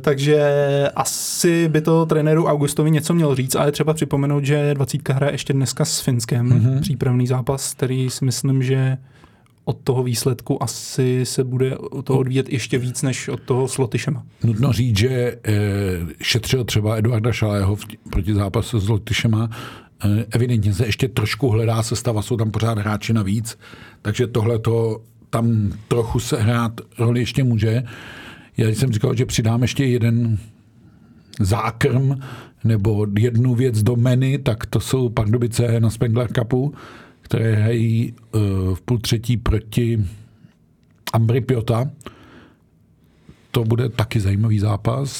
takže 0.00 0.40
asi 0.96 1.68
by 1.68 1.80
to 1.80 2.06
trenéru 2.06 2.44
Augustovi 2.46 2.90
něco 2.90 3.14
měl 3.14 3.34
říct, 3.34 3.54
ale 3.54 3.72
třeba 3.72 3.94
připomenout, 3.94 4.44
že 4.44 4.74
20 4.74 5.08
hraje 5.08 5.32
ještě 5.32 5.52
dneska 5.52 5.84
s 5.84 6.00
Finskem, 6.00 6.46
Mhm. 6.46 6.58
mm-hmm. 6.60 6.80
přípravný 6.80 7.26
zápas, 7.26 7.74
který 7.74 8.10
si 8.10 8.24
myslím, 8.24 8.62
že 8.62 8.96
od 9.64 9.78
toho 9.84 10.02
výsledku 10.02 10.62
asi 10.62 11.26
se 11.26 11.44
bude 11.44 11.76
toho 12.04 12.18
odvíjet 12.18 12.48
ještě 12.48 12.78
víc 12.78 13.02
než 13.02 13.28
od 13.28 13.40
toho 13.40 13.68
s 13.68 13.78
Lotyšema. 13.78 14.22
Nutno 14.44 14.72
říct, 14.72 14.98
že 14.98 15.08
eh, 15.08 15.52
šetřil 16.22 16.64
třeba 16.64 16.96
Eduarda 16.96 17.32
Šalého 17.32 17.76
proti 18.10 18.34
zápasu 18.34 18.80
s 18.80 18.88
Lotyšema. 18.88 19.50
Eh, 20.04 20.24
evidentně 20.30 20.74
se 20.74 20.86
ještě 20.86 21.08
trošku 21.08 21.48
hledá 21.48 21.82
sestava, 21.82 22.22
jsou 22.22 22.36
tam 22.36 22.50
pořád 22.50 22.78
hráči 22.78 23.12
navíc, 23.12 23.58
takže 24.02 24.26
tohle 24.26 24.58
to 24.58 25.02
tam 25.30 25.72
trochu 25.88 26.20
se 26.20 26.42
hrát 26.42 26.80
roli 26.98 27.20
ještě 27.20 27.44
může. 27.44 27.82
Já 28.56 28.68
jsem 28.68 28.92
říkal, 28.92 29.16
že 29.16 29.26
přidám 29.26 29.62
ještě 29.62 29.84
jeden 29.84 30.38
zákrm 31.40 32.14
nebo 32.64 33.06
jednu 33.18 33.54
věc 33.54 33.82
do 33.82 33.96
menu, 33.96 34.38
tak 34.38 34.66
to 34.66 34.80
jsou 34.80 35.08
Pardubice 35.08 35.80
na 35.80 35.90
Spengler 35.90 36.28
Cupu, 36.32 36.74
které 37.30 37.54
hrají 37.54 38.14
uh, 38.32 38.74
v 38.74 38.80
půl 38.80 38.98
třetí 38.98 39.36
proti 39.36 40.04
Ambry 41.12 41.40
Piota. 41.40 41.90
To 43.50 43.64
bude 43.64 43.88
taky 43.88 44.20
zajímavý 44.20 44.58
zápas 44.58 45.10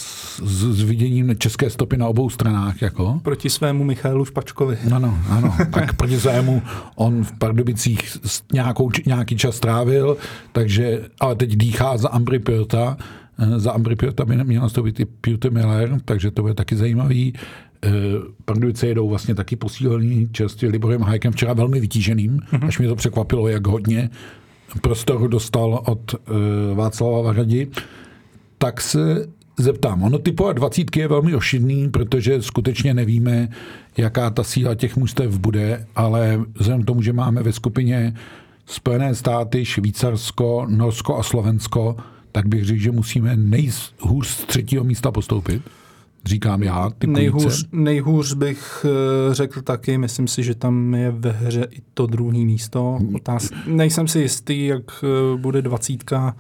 s, 0.45 0.63
s 0.63 0.83
viděním 0.83 1.39
české 1.39 1.71
stopy 1.71 1.97
na 1.97 2.09
obou 2.09 2.31
stranách. 2.31 2.83
Jako. 2.83 3.21
Proti 3.23 3.51
svému 3.51 3.85
Michailu 3.85 4.25
Špačkovi. 4.25 4.79
Ano, 4.95 5.19
ano. 5.29 5.57
Tak 5.73 5.97
proti 5.97 6.17
zájmu 6.17 6.63
on 6.95 7.25
v 7.25 7.33
Pardubicích 7.39 8.19
nějakou, 8.53 8.91
nějaký 9.07 9.37
čas 9.37 9.57
strávil, 9.57 10.17
takže, 10.53 11.09
ale 11.21 11.35
teď 11.35 11.57
dýchá 11.57 11.97
za 11.97 12.09
Ambry 12.09 12.39
Piota. 12.39 12.97
Eh, 13.41 13.61
Za 13.61 13.73
Ambry 13.73 13.97
Piota 13.97 14.25
by 14.25 14.45
měl 14.45 14.63
nastoupit 14.63 15.01
i 15.01 15.05
Peter 15.05 15.53
Miller, 15.53 16.01
takže 16.05 16.31
to 16.31 16.43
bude 16.43 16.55
taky 16.55 16.77
zajímavý. 16.77 17.33
Eh, 17.85 17.91
Pardubice 18.45 18.87
jedou 18.87 19.09
vlastně 19.09 19.35
taky 19.35 19.57
posílený 19.57 20.29
čerstvě 20.33 20.71
Liborem 20.71 21.03
Hajkem, 21.03 21.33
včera 21.33 21.53
velmi 21.53 21.81
vytíženým, 21.81 22.39
mm-hmm. 22.39 22.67
až 22.67 22.79
mě 22.79 22.89
to 22.89 22.97
překvapilo, 22.97 23.49
jak 23.49 23.67
hodně 23.67 24.11
prostoru 24.81 25.29
dostal 25.29 25.83
od 25.87 26.15
uh, 26.15 26.77
Václava 26.77 27.23
Varadi. 27.23 27.69
Tak 28.59 28.81
se 28.81 29.27
zeptám, 29.59 30.03
ono 30.03 30.19
typovat 30.19 30.57
dvacítky 30.57 31.01
je 31.01 31.09
velmi 31.09 31.35
ošidný, 31.35 31.89
protože 31.89 32.43
skutečně 32.43 32.95
nevíme, 32.95 33.49
jaká 33.97 34.31
ta 34.31 34.45
síla 34.45 34.75
těch 34.75 34.97
mužstev 34.97 35.39
bude, 35.39 35.87
ale 35.97 36.41
vzhledem 36.55 36.83
k 36.83 36.87
tomu, 36.87 37.03
že 37.03 37.13
máme 37.13 37.43
ve 37.43 37.53
skupině 37.53 38.15
Spojené 38.67 39.15
státy, 39.15 39.65
Švýcarsko, 39.65 40.67
Norsko 40.69 41.19
a 41.19 41.23
Slovensko, 41.23 41.97
tak 42.33 42.47
bych 42.49 42.65
řekl, 42.65 42.81
že 42.81 42.91
musíme 42.91 43.37
nejhůř 43.37 44.27
z 44.27 44.45
třetího 44.45 44.85
místa 44.85 45.11
postoupit. 45.11 45.63
Říkám 46.25 46.63
já, 46.63 46.91
ty 46.99 47.07
Nejhůř, 47.07 47.67
nejhůř 47.73 48.33
bych 48.35 48.87
eh, 49.31 49.35
řekl 49.35 49.63
taky, 49.63 49.99
myslím 49.99 50.29
si, 50.29 50.43
že 50.43 50.55
tam 50.55 50.95
je 50.95 51.11
ve 51.11 51.31
hře 51.31 51.67
i 51.71 51.81
to 51.95 52.07
druhé 52.07 52.39
místo. 52.39 52.99
Otáz... 53.15 53.51
Nejsem 53.67 54.09
si 54.09 54.19
jistý, 54.19 54.67
jak 54.67 54.83
eh, 55.05 55.37
bude 55.37 55.63
dvacítka 55.63 56.37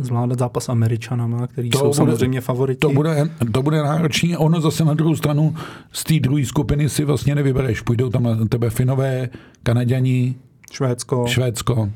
zvládat 0.00 0.38
zápas 0.38 0.68
Američanama, 0.68 1.46
který 1.46 1.70
To 1.70 1.78
jsou 1.78 1.84
bude- 1.84 1.96
samozřejmě 1.96 2.40
favoriti. 2.40 2.78
To 2.80 2.90
bude, 2.90 3.30
to 3.52 3.62
bude 3.62 3.82
náročný. 3.82 4.36
Ono 4.36 4.60
zase 4.60 4.84
na 4.84 4.94
druhou 4.94 5.16
stranu 5.16 5.54
z 5.92 6.04
té 6.04 6.20
druhé 6.20 6.44
skupiny 6.44 6.88
si 6.88 7.04
vlastně 7.04 7.34
nevybereš. 7.34 7.80
Půjdou 7.80 8.10
tam 8.10 8.22
na 8.22 8.46
tebe 8.48 8.70
Finové, 8.70 9.28
Kanaděni, 9.62 10.34
Švédsko. 10.72 11.24
Švédsko. 11.28 11.90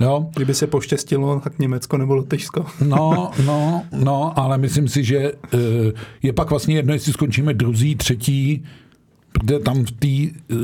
Jo, 0.00 0.30
Kdyby 0.36 0.54
se 0.54 0.66
poštěstilo, 0.66 1.40
tak 1.40 1.58
Německo 1.58 1.98
nebo 1.98 2.14
Lotyšsko. 2.14 2.66
no, 2.86 3.30
no, 3.46 3.82
no, 3.92 4.38
ale 4.38 4.58
myslím 4.58 4.88
si, 4.88 5.04
že 5.04 5.18
eh, 5.54 5.58
je 6.22 6.32
pak 6.32 6.50
vlastně 6.50 6.74
jedno, 6.74 6.92
jestli 6.92 7.12
skončíme 7.12 7.54
druzí, 7.54 7.96
třetí, 7.96 8.64
protože 9.32 9.58
tam 9.58 9.84
v 9.84 9.90
té 9.90 10.40
eh, 10.50 10.54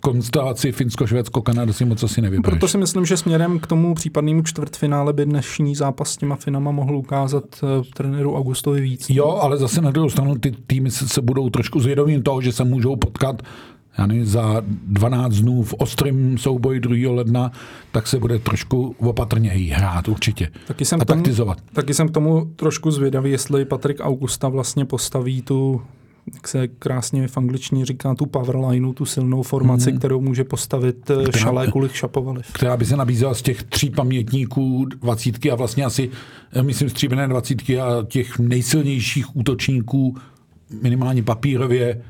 konstelaci 0.00 0.72
Finsko, 0.72 1.06
Švédsko, 1.06 1.42
Kanada 1.42 1.72
si 1.72 1.84
moc 1.84 2.02
asi 2.02 2.20
nevybereš. 2.20 2.50
Proto 2.50 2.68
si 2.68 2.78
myslím, 2.78 3.06
že 3.06 3.16
směrem 3.16 3.58
k 3.58 3.66
tomu 3.66 3.94
případnému 3.94 4.42
čtvrtfinále 4.42 5.12
by 5.12 5.24
dnešní 5.24 5.74
zápas 5.74 6.12
s 6.12 6.16
těma 6.16 6.36
Finama 6.36 6.70
mohl 6.70 6.96
ukázat 6.96 7.44
uh, 7.62 7.68
trenéru 7.94 8.36
Augustovi 8.36 8.80
víc. 8.80 9.10
Jo, 9.10 9.38
ale 9.42 9.56
zase 9.56 9.80
na 9.80 9.90
druhou 9.90 10.10
stranu 10.10 10.34
ty 10.34 10.54
týmy 10.66 10.90
se, 10.90 11.08
se 11.08 11.20
budou 11.22 11.50
trošku 11.50 11.80
zvědomím 11.80 12.22
toho, 12.22 12.40
že 12.40 12.52
se 12.52 12.64
můžou 12.64 12.96
potkat 12.96 13.42
já 13.98 14.06
nevím, 14.06 14.26
za 14.26 14.62
12 14.86 15.34
dnů 15.34 15.62
v 15.62 15.74
ostrém 15.74 16.38
souboji 16.38 16.80
2. 16.80 17.12
ledna, 17.14 17.52
tak 17.92 18.06
se 18.06 18.18
bude 18.18 18.38
trošku 18.38 18.94
opatrněji 18.98 19.68
hrát 19.68 20.08
určitě. 20.08 20.48
Taky 20.66 20.84
jsem, 20.84 21.00
A 21.00 21.04
tomu, 21.04 21.18
taktizovat. 21.22 21.58
taky 21.72 21.94
jsem 21.94 22.08
k 22.08 22.10
tomu 22.10 22.44
trošku 22.56 22.90
zvědavý, 22.90 23.30
jestli 23.30 23.64
Patrik 23.64 23.96
Augusta 24.00 24.48
vlastně 24.48 24.84
postaví 24.84 25.42
tu, 25.42 25.80
jak 26.34 26.48
se 26.48 26.68
krásně 26.68 27.28
v 27.28 27.36
angličtině 27.36 27.86
říká, 27.86 28.14
tu 28.14 28.26
powerlineu, 28.26 28.92
tu 28.92 29.04
silnou 29.04 29.42
formaci, 29.42 29.90
Mhm. 29.90 29.98
kterou 29.98 30.20
může 30.20 30.44
postavit 30.44 31.10
eh, 31.10 31.22
Která- 31.22 31.38
Šalé, 31.38 31.66
Kulich, 31.70 31.96
Šapovaliv. 31.96 32.46
která 32.52 32.76
by 32.76 32.84
se 32.84 32.96
nabízela 32.96 33.34
z 33.34 33.42
těch 33.42 33.62
tří 33.62 33.90
pamětníků 33.90 34.84
dvacítky 34.84 35.50
a 35.50 35.54
vlastně 35.54 35.84
asi, 35.84 36.10
eh, 36.52 36.62
myslím, 36.62 36.88
stříbrné 36.90 37.28
dvacítky 37.28 37.80
a 37.80 38.04
těch 38.08 38.38
nejsilnějších 38.38 39.36
útočníků 39.36 40.16
minimálně 40.82 41.22
papírově 41.22 42.02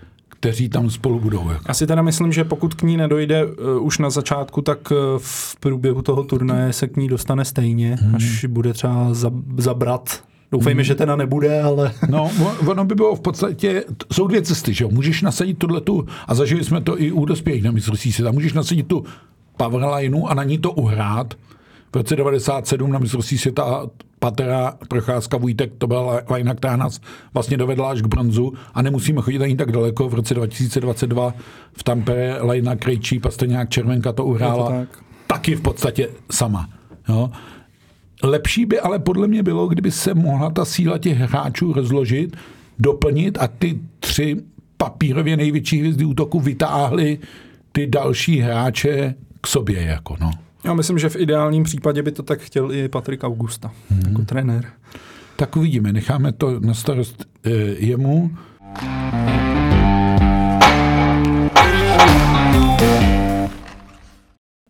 kteří 0.43 0.69
tam 0.69 0.91
spolu 0.91 1.21
budou. 1.21 1.49
Jako. 1.49 1.65
Já 1.69 1.75
si 1.75 1.87
teda 1.87 2.03
myslím, 2.03 2.33
že 2.33 2.45
pokud 2.45 2.75
k 2.75 2.83
ní 2.83 2.97
nedojde 2.97 3.47
uh, 3.47 3.87
už 3.87 3.99
na 3.99 4.11
začátku, 4.11 4.63
tak 4.63 4.91
uh, 4.91 4.97
v 5.19 5.57
průběhu 5.61 6.03
toho 6.03 6.25
turnaje 6.25 6.73
se 6.73 6.89
k 6.89 6.97
ní 6.97 7.09
dostane 7.09 7.45
stejně, 7.45 7.95
hmm. 8.01 8.15
až 8.15 8.45
bude 8.45 8.73
třeba 8.73 9.09
zabrat 9.59 10.23
Doufejme, 10.53 10.79
hmm. 10.79 10.85
že 10.85 10.95
teda 10.95 11.17
nebude, 11.17 11.63
ale... 11.63 11.93
No, 12.09 12.31
ono 12.67 12.85
by 12.85 12.95
bylo 12.95 13.17
v 13.17 13.21
podstatě, 13.21 13.85
jsou 14.13 14.27
dvě 14.27 14.43
cesty, 14.43 14.75
že 14.75 14.85
jo. 14.85 14.91
Můžeš 14.93 15.23
nasadit 15.23 15.59
tuhle 15.59 15.81
tu, 15.81 16.07
a 16.27 16.35
zažili 16.35 16.65
jsme 16.65 16.81
to 16.81 17.03
i 17.03 17.13
u 17.13 17.25
dospělých 17.25 17.63
na 17.63 17.71
mistrovství 17.71 18.13
světa, 18.13 18.33
můžeš 18.33 18.53
nasadit 18.53 18.87
tu 18.87 19.05
powerlineu 19.57 20.27
a 20.27 20.35
na 20.35 20.45
ní 20.45 20.59
to 20.59 20.73
uhrát. 20.73 21.35
V 21.93 21.97
roce 21.97 22.17
97 22.17 22.93
na 22.93 22.99
mistrovství 22.99 23.39
světa 23.39 23.87
Patera, 24.19 24.75
Procházka, 24.89 25.37
Vujtek, 25.37 25.73
to 25.79 25.87
byla 25.87 26.21
lajna, 26.31 26.55
která 26.55 26.77
nás 26.77 27.01
vlastně 27.35 27.57
dovedla 27.57 27.91
až 27.91 28.03
k 28.03 28.07
bronzu 28.07 28.53
a 28.75 28.83
nemusíme 28.83 29.23
chodit 29.23 29.43
ani 29.43 29.57
tak 29.57 29.73
daleko. 29.73 30.09
V 30.09 30.15
roce 30.15 30.35
2022 30.35 31.35
v 31.73 31.83
Tampere 31.83 32.43
lajna 32.43 32.77
Krejčí, 32.77 33.19
Pastrňák, 33.19 33.71
Červenka 33.71 34.13
to 34.13 34.25
uhrála 34.25 34.67
to 34.67 34.73
tak. 34.73 34.89
taky 35.27 35.55
v 35.55 35.61
podstatě 35.61 36.09
sama. 36.31 36.69
Jo. 37.09 37.31
Lepší 38.23 38.67
by 38.67 38.81
ale 38.81 38.99
podle 38.99 39.29
mě 39.29 39.43
bylo, 39.43 39.67
kdyby 39.67 39.91
se 39.91 40.15
mohla 40.15 40.51
ta 40.51 40.65
síla 40.65 40.99
těch 40.99 41.19
hráčů 41.19 41.73
rozložit, 41.73 42.37
doplnit 42.79 43.39
a 43.41 43.49
ty 43.49 43.81
tři 44.01 44.37
papírově 44.77 45.37
největší 45.37 45.79
hvězdy 45.79 46.05
útoku 46.05 46.41
vytáhly 46.41 47.19
ty 47.73 47.87
další 47.87 48.39
hráče 48.41 49.15
k 49.41 49.47
sobě. 49.47 49.83
Jako 49.83 50.17
no. 50.21 50.31
Já 50.65 50.75
myslím, 50.75 50.99
že 50.99 51.09
v 51.09 51.17
ideálním 51.17 51.63
případě 51.63 52.03
by 52.03 52.13
to 52.13 52.23
tak 52.23 52.41
chtěl 52.41 52.73
i 52.73 52.89
Patrik 52.89 53.25
Augusta 53.25 53.73
hmm. 53.91 54.03
jako 54.09 54.23
trenér. 54.25 54.65
Tak 55.37 55.57
uvidíme, 55.57 55.93
necháme 55.93 56.33
to 56.33 56.61
na 56.61 56.75
starost 56.75 57.25
e, 57.45 57.51
jemu. 57.79 58.31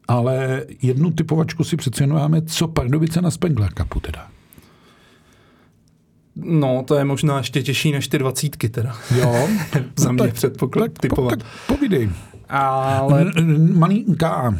Ale 0.08 0.64
jednu 0.82 1.10
typovačku 1.10 1.64
si 1.64 1.76
přece 1.76 2.02
jenom 2.02 2.18
máme, 2.18 2.42
co 2.42 2.68
Pardubice 2.68 3.22
na 3.22 3.30
Spengler 3.30 3.72
Cupu 3.78 4.00
teda. 4.00 4.28
No, 6.36 6.84
to 6.86 6.94
je 6.94 7.04
možná 7.04 7.38
ještě 7.38 7.62
těžší 7.62 7.92
než 7.92 8.08
ty 8.08 8.18
dvacítky 8.18 8.68
teda. 8.68 8.96
Jo. 9.16 9.48
Za 9.96 10.06
no 10.06 10.12
mě 10.12 10.22
tak, 10.22 10.32
předpoklad 10.32 10.92
tak, 10.92 10.98
typovat. 10.98 11.38
Tak 11.38 11.48
povídej. 11.66 12.10
Ale... 12.48 13.32
Malinká 13.72 14.54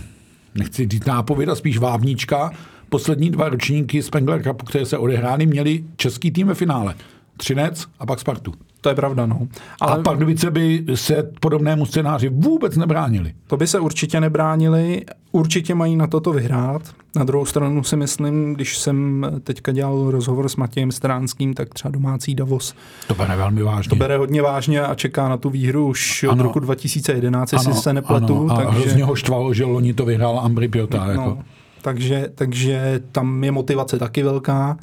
nechci 0.54 0.88
říct 0.88 1.06
nápověda, 1.06 1.54
spíš 1.54 1.78
vábnička. 1.78 2.50
Poslední 2.88 3.30
dva 3.30 3.48
ročníky 3.48 4.02
Spengler 4.02 4.42
Cupu, 4.42 4.66
které 4.66 4.86
se 4.86 4.98
odehrály, 4.98 5.46
měli 5.46 5.84
český 5.96 6.30
tým 6.30 6.46
ve 6.46 6.54
finále. 6.54 6.94
Třinec 7.36 7.86
a 7.98 8.06
pak 8.06 8.20
Spartu. 8.20 8.52
To 8.82 8.88
je 8.88 8.94
pravda, 8.94 9.26
no. 9.26 9.48
Ale... 9.80 9.92
A 9.92 10.02
Pardubice 10.02 10.50
by 10.50 10.84
se 10.94 11.30
podobnému 11.40 11.86
scénáři 11.86 12.28
vůbec 12.28 12.76
nebránili. 12.76 13.34
To 13.46 13.56
by 13.56 13.66
se 13.66 13.80
určitě 13.80 14.20
nebránili. 14.20 15.04
Určitě 15.32 15.74
mají 15.74 15.96
na 15.96 16.06
toto 16.06 16.32
vyhrát. 16.32 16.82
Na 17.16 17.24
druhou 17.24 17.44
stranu 17.44 17.82
si 17.82 17.96
myslím, 17.96 18.54
když 18.54 18.78
jsem 18.78 19.26
teďka 19.42 19.72
dělal 19.72 20.10
rozhovor 20.10 20.48
s 20.48 20.56
Matějem 20.56 20.92
Stránským, 20.92 21.54
tak 21.54 21.74
třeba 21.74 21.92
domácí 21.92 22.34
Davos. 22.34 22.74
To 23.06 23.14
bere 23.14 23.36
velmi 23.36 23.62
vážně. 23.62 23.90
To 23.90 23.96
bere 23.96 24.16
hodně 24.16 24.42
vážně 24.42 24.82
a 24.82 24.94
čeká 24.94 25.28
na 25.28 25.36
tu 25.36 25.50
výhru 25.50 25.88
už 25.88 26.24
ano. 26.24 26.32
od 26.32 26.40
roku 26.40 26.60
2011, 26.60 27.52
jestli 27.52 27.74
se 27.74 27.92
nepletu. 27.92 28.50
Ano. 28.50 28.52
A 28.52 28.56
takže... 28.56 28.80
hrozně 28.80 29.04
ho 29.04 29.14
štvalo, 29.14 29.54
že 29.54 29.64
loni 29.64 29.94
to 29.94 30.04
vyhrál 30.04 30.40
Ambry 30.40 30.68
Piota. 30.68 31.04
No, 31.04 31.10
jako. 31.10 31.38
takže, 31.82 32.28
takže 32.34 33.00
tam 33.12 33.44
je 33.44 33.52
motivace 33.52 33.98
taky 33.98 34.22
velká. 34.22 34.78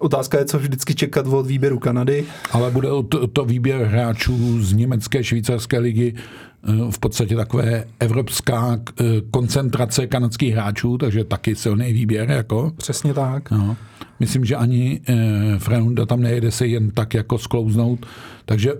Otázka 0.00 0.38
je, 0.38 0.44
co 0.44 0.58
vždycky 0.58 0.94
čekat 0.94 1.26
od 1.26 1.46
výběru 1.46 1.78
Kanady. 1.78 2.24
Ale 2.50 2.70
bude 2.70 2.88
to, 3.08 3.26
to 3.26 3.44
výběr 3.44 3.82
hráčů 3.82 4.62
z 4.62 4.72
německé, 4.72 5.24
švýcarské 5.24 5.78
ligy 5.78 6.14
eh, 6.14 6.72
v 6.90 6.98
podstatě 6.98 7.36
takové 7.36 7.84
evropská 8.00 8.80
eh, 8.80 9.04
koncentrace 9.30 10.06
kanadských 10.06 10.52
hráčů, 10.54 10.98
takže 10.98 11.24
taky 11.24 11.54
silný 11.54 11.92
výběr. 11.92 12.30
Jako. 12.30 12.72
Přesně 12.76 13.14
tak. 13.14 13.50
No. 13.50 13.76
Myslím, 14.20 14.44
že 14.44 14.56
ani 14.56 15.00
eh, 15.08 15.58
Frenda 15.58 16.06
tam 16.06 16.22
nejede 16.22 16.50
se 16.50 16.66
jen 16.66 16.90
tak 16.90 17.14
jako 17.14 17.38
sklouznout. 17.38 18.06
Takže 18.44 18.72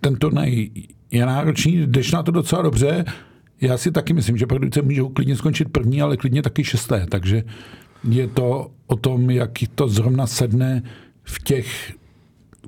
ten 0.00 0.16
turnaj 0.16 0.68
je 1.10 1.26
náročný, 1.26 1.86
jdeš 1.86 2.12
na 2.12 2.22
to 2.22 2.30
docela 2.30 2.62
dobře. 2.62 3.04
Já 3.60 3.78
si 3.78 3.90
taky 3.90 4.12
myslím, 4.12 4.36
že 4.36 4.46
Pardubice 4.46 4.82
můžou 4.82 5.08
klidně 5.08 5.36
skončit 5.36 5.68
první, 5.68 6.02
ale 6.02 6.16
klidně 6.16 6.42
taky 6.42 6.64
šesté. 6.64 7.06
Takže 7.08 7.42
je 8.04 8.26
to 8.28 8.70
o 8.86 8.96
tom, 8.96 9.30
jak 9.30 9.50
to 9.74 9.88
zrovna 9.88 10.26
sedne 10.26 10.82
v 11.22 11.42
těch 11.42 11.94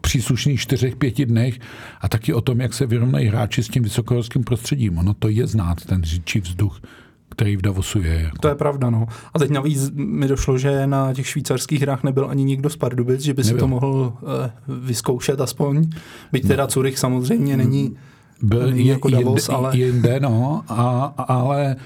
příslušných 0.01 0.61
čtyřech, 0.61 0.97
pěti 0.97 1.27
dnech 1.27 1.59
a 2.01 2.09
taky 2.09 2.35
o 2.35 2.41
tom, 2.41 2.61
jak 2.61 2.75
se 2.75 2.87
vyrovnají 2.87 3.27
hráči 3.27 3.63
s 3.63 3.69
tím 3.69 3.83
vysokohorským 3.83 4.45
prostředím. 4.45 4.99
Ono 4.99 5.15
to 5.15 5.29
je 5.29 5.47
znát, 5.47 5.85
ten 5.85 6.05
říčí 6.05 6.41
vzduch, 6.41 6.81
který 7.29 7.57
v 7.57 7.63
Davosu 7.63 8.03
je. 8.03 8.21
Jako. 8.21 8.39
To 8.39 8.49
je 8.49 8.55
pravda, 8.55 8.91
no. 8.91 9.07
A 9.35 9.39
teď 9.39 9.51
navíc 9.51 9.91
mi 9.95 10.29
došlo, 10.29 10.59
že 10.59 10.87
na 10.87 11.15
těch 11.15 11.27
švýcarských 11.27 11.83
hrách 11.83 12.03
nebyl 12.03 12.31
ani 12.31 12.45
nikdo 12.45 12.71
z 12.71 12.77
Pardubic, 12.77 13.21
že 13.21 13.35
by 13.35 13.43
nebyl. 13.43 13.57
si 13.57 13.61
to 13.61 13.69
mohl 13.69 14.13
uh, 14.21 14.77
vyzkoušet 14.87 15.41
aspoň. 15.41 15.91
Byť 16.33 16.49
teda 16.49 16.67
Curych 16.67 16.99
samozřejmě 16.99 17.57
není, 17.57 17.97
byl 18.43 18.71
není 18.71 18.87
jako 18.87 19.11
Davos, 19.11 19.49
jinde, 19.49 19.57
ale... 19.57 19.77
Jinde, 19.77 20.21
no, 20.21 20.63
a, 20.69 21.05
ale 21.29 21.77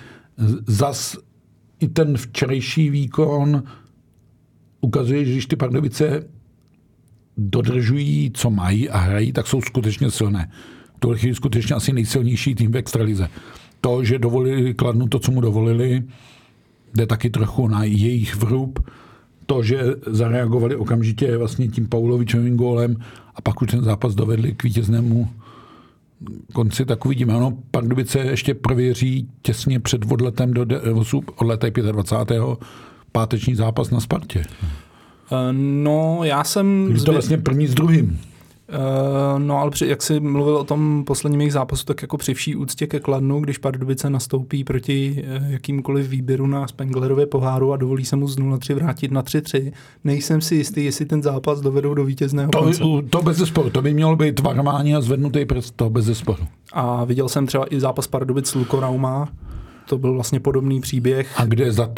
zas 0.67 1.17
i 1.85 1.89
ten 1.89 2.17
včerejší 2.17 2.91
výkon 2.91 3.63
ukazuje, 4.81 5.25
že 5.25 5.33
když 5.33 5.47
ty 5.47 5.57
Pardubice 5.57 6.25
dodržují, 7.37 8.31
co 8.35 8.51
mají 8.51 8.91
a 8.91 8.99
hrají, 8.99 9.33
tak 9.33 9.47
jsou 9.47 9.61
skutečně 9.61 10.11
silné. 10.11 10.51
To 10.99 11.15
je 11.15 11.35
skutečně 11.35 11.77
asi 11.77 11.93
nejsilnější 11.93 12.55
tým 12.55 12.73
v 12.73 12.77
extralize. 12.77 13.29
To, 13.81 14.05
že 14.05 14.19
dovolili 14.19 14.75
Kladnu 14.75 15.09
to, 15.09 15.19
co 15.19 15.33
mu 15.33 15.41
dovolili, 15.41 16.03
jde 16.95 17.07
taky 17.07 17.31
trochu 17.31 17.69
na 17.69 17.85
jejich 17.85 18.37
vrub. 18.37 18.91
To, 19.47 19.63
že 19.63 19.85
zareagovali 20.07 20.77
okamžitě 20.77 21.37
vlastně 21.37 21.69
tím 21.69 21.89
Paulovičovým 21.89 22.57
gólem 22.57 22.97
a 23.35 23.41
pak 23.41 23.63
už 23.63 23.71
ten 23.71 23.83
zápas 23.83 24.15
dovedli 24.15 24.55
k 24.55 24.65
vítěznému 24.65 25.29
konci, 26.53 26.85
tak 26.85 27.07
uvidíme. 27.07 27.35
Ano, 27.35 27.59
Pardubice 27.71 28.19
ještě 28.19 28.55
prověří 28.55 29.29
těsně 29.43 29.81
před 29.81 30.13
odletem 30.13 30.53
do 30.53 30.67
odleté 31.37 31.71
25. 31.71 32.43
páteční 33.13 33.55
zápas 33.55 33.91
na 33.91 34.01
Spartě. 34.01 34.43
Eh, 35.33 35.53
no, 35.53 36.21
já 36.23 36.45
jsem... 36.45 36.91
Je 36.95 37.03
to 37.03 37.13
vlastně 37.13 37.39
první 37.39 37.67
s 37.67 37.75
druhým. 37.75 38.21
Uh, 38.69 39.39
no 39.39 39.59
ale 39.59 39.71
při, 39.71 39.87
jak 39.87 40.03
jsi 40.03 40.21
mluvil 40.21 40.57
o 40.57 40.65
tom 40.65 41.05
posledním 41.07 41.41
jejich 41.41 41.53
zápasu, 41.53 41.85
tak 41.85 42.03
jako 42.03 42.17
při 42.17 42.35
vší 42.35 42.57
úctě 42.57 42.87
ke 42.87 43.01
Kladnu, 43.01 43.41
když 43.41 43.59
Pardubice 43.59 44.11
nastoupí 44.11 44.65
proti 44.65 45.25
uh, 45.27 45.51
jakýmkoliv 45.51 46.09
výběru 46.09 46.47
na 46.47 46.69
Spenglerově 46.69 47.27
poháru 47.27 47.73
a 47.73 47.77
dovolí 47.77 48.05
se 48.05 48.17
mu 48.17 48.29
z 48.29 48.39
0-3 48.39 48.75
vrátit 48.75 49.11
na 49.11 49.23
3-3, 49.23 49.73
nejsem 50.05 50.41
si 50.41 50.55
jistý, 50.55 50.85
jestli 50.85 51.07
ten 51.07 51.23
zápas 51.23 51.61
dovedou 51.61 51.95
do 51.95 52.05
vítězného 52.05 52.51
to, 52.51 52.59
konce. 52.59 52.83
To 53.11 53.23
bez 53.23 53.37
zesporu, 53.37 53.71
to 53.71 53.83
by 53.83 53.95
mělo 53.95 54.17
být 54.17 54.41
varmání 54.41 54.95
a 54.95 55.01
zvednutý 55.01 55.45
prst, 55.45 55.77
to 55.77 55.91
bez 55.91 56.05
zesporu. 56.05 56.45
A 56.73 57.05
viděl 57.05 57.29
jsem 57.29 57.47
třeba 57.47 57.67
i 57.71 57.81
zápas 57.81 58.07
Pardubic 58.07 58.47
s 58.47 58.55
Lukorauma, 58.55 59.29
to 59.89 59.99
byl 59.99 60.15
vlastně 60.15 60.41
podobný 60.41 60.81
příběh. 60.81 61.41
A 61.41 61.45
kde 61.45 61.73
za 61.73 61.91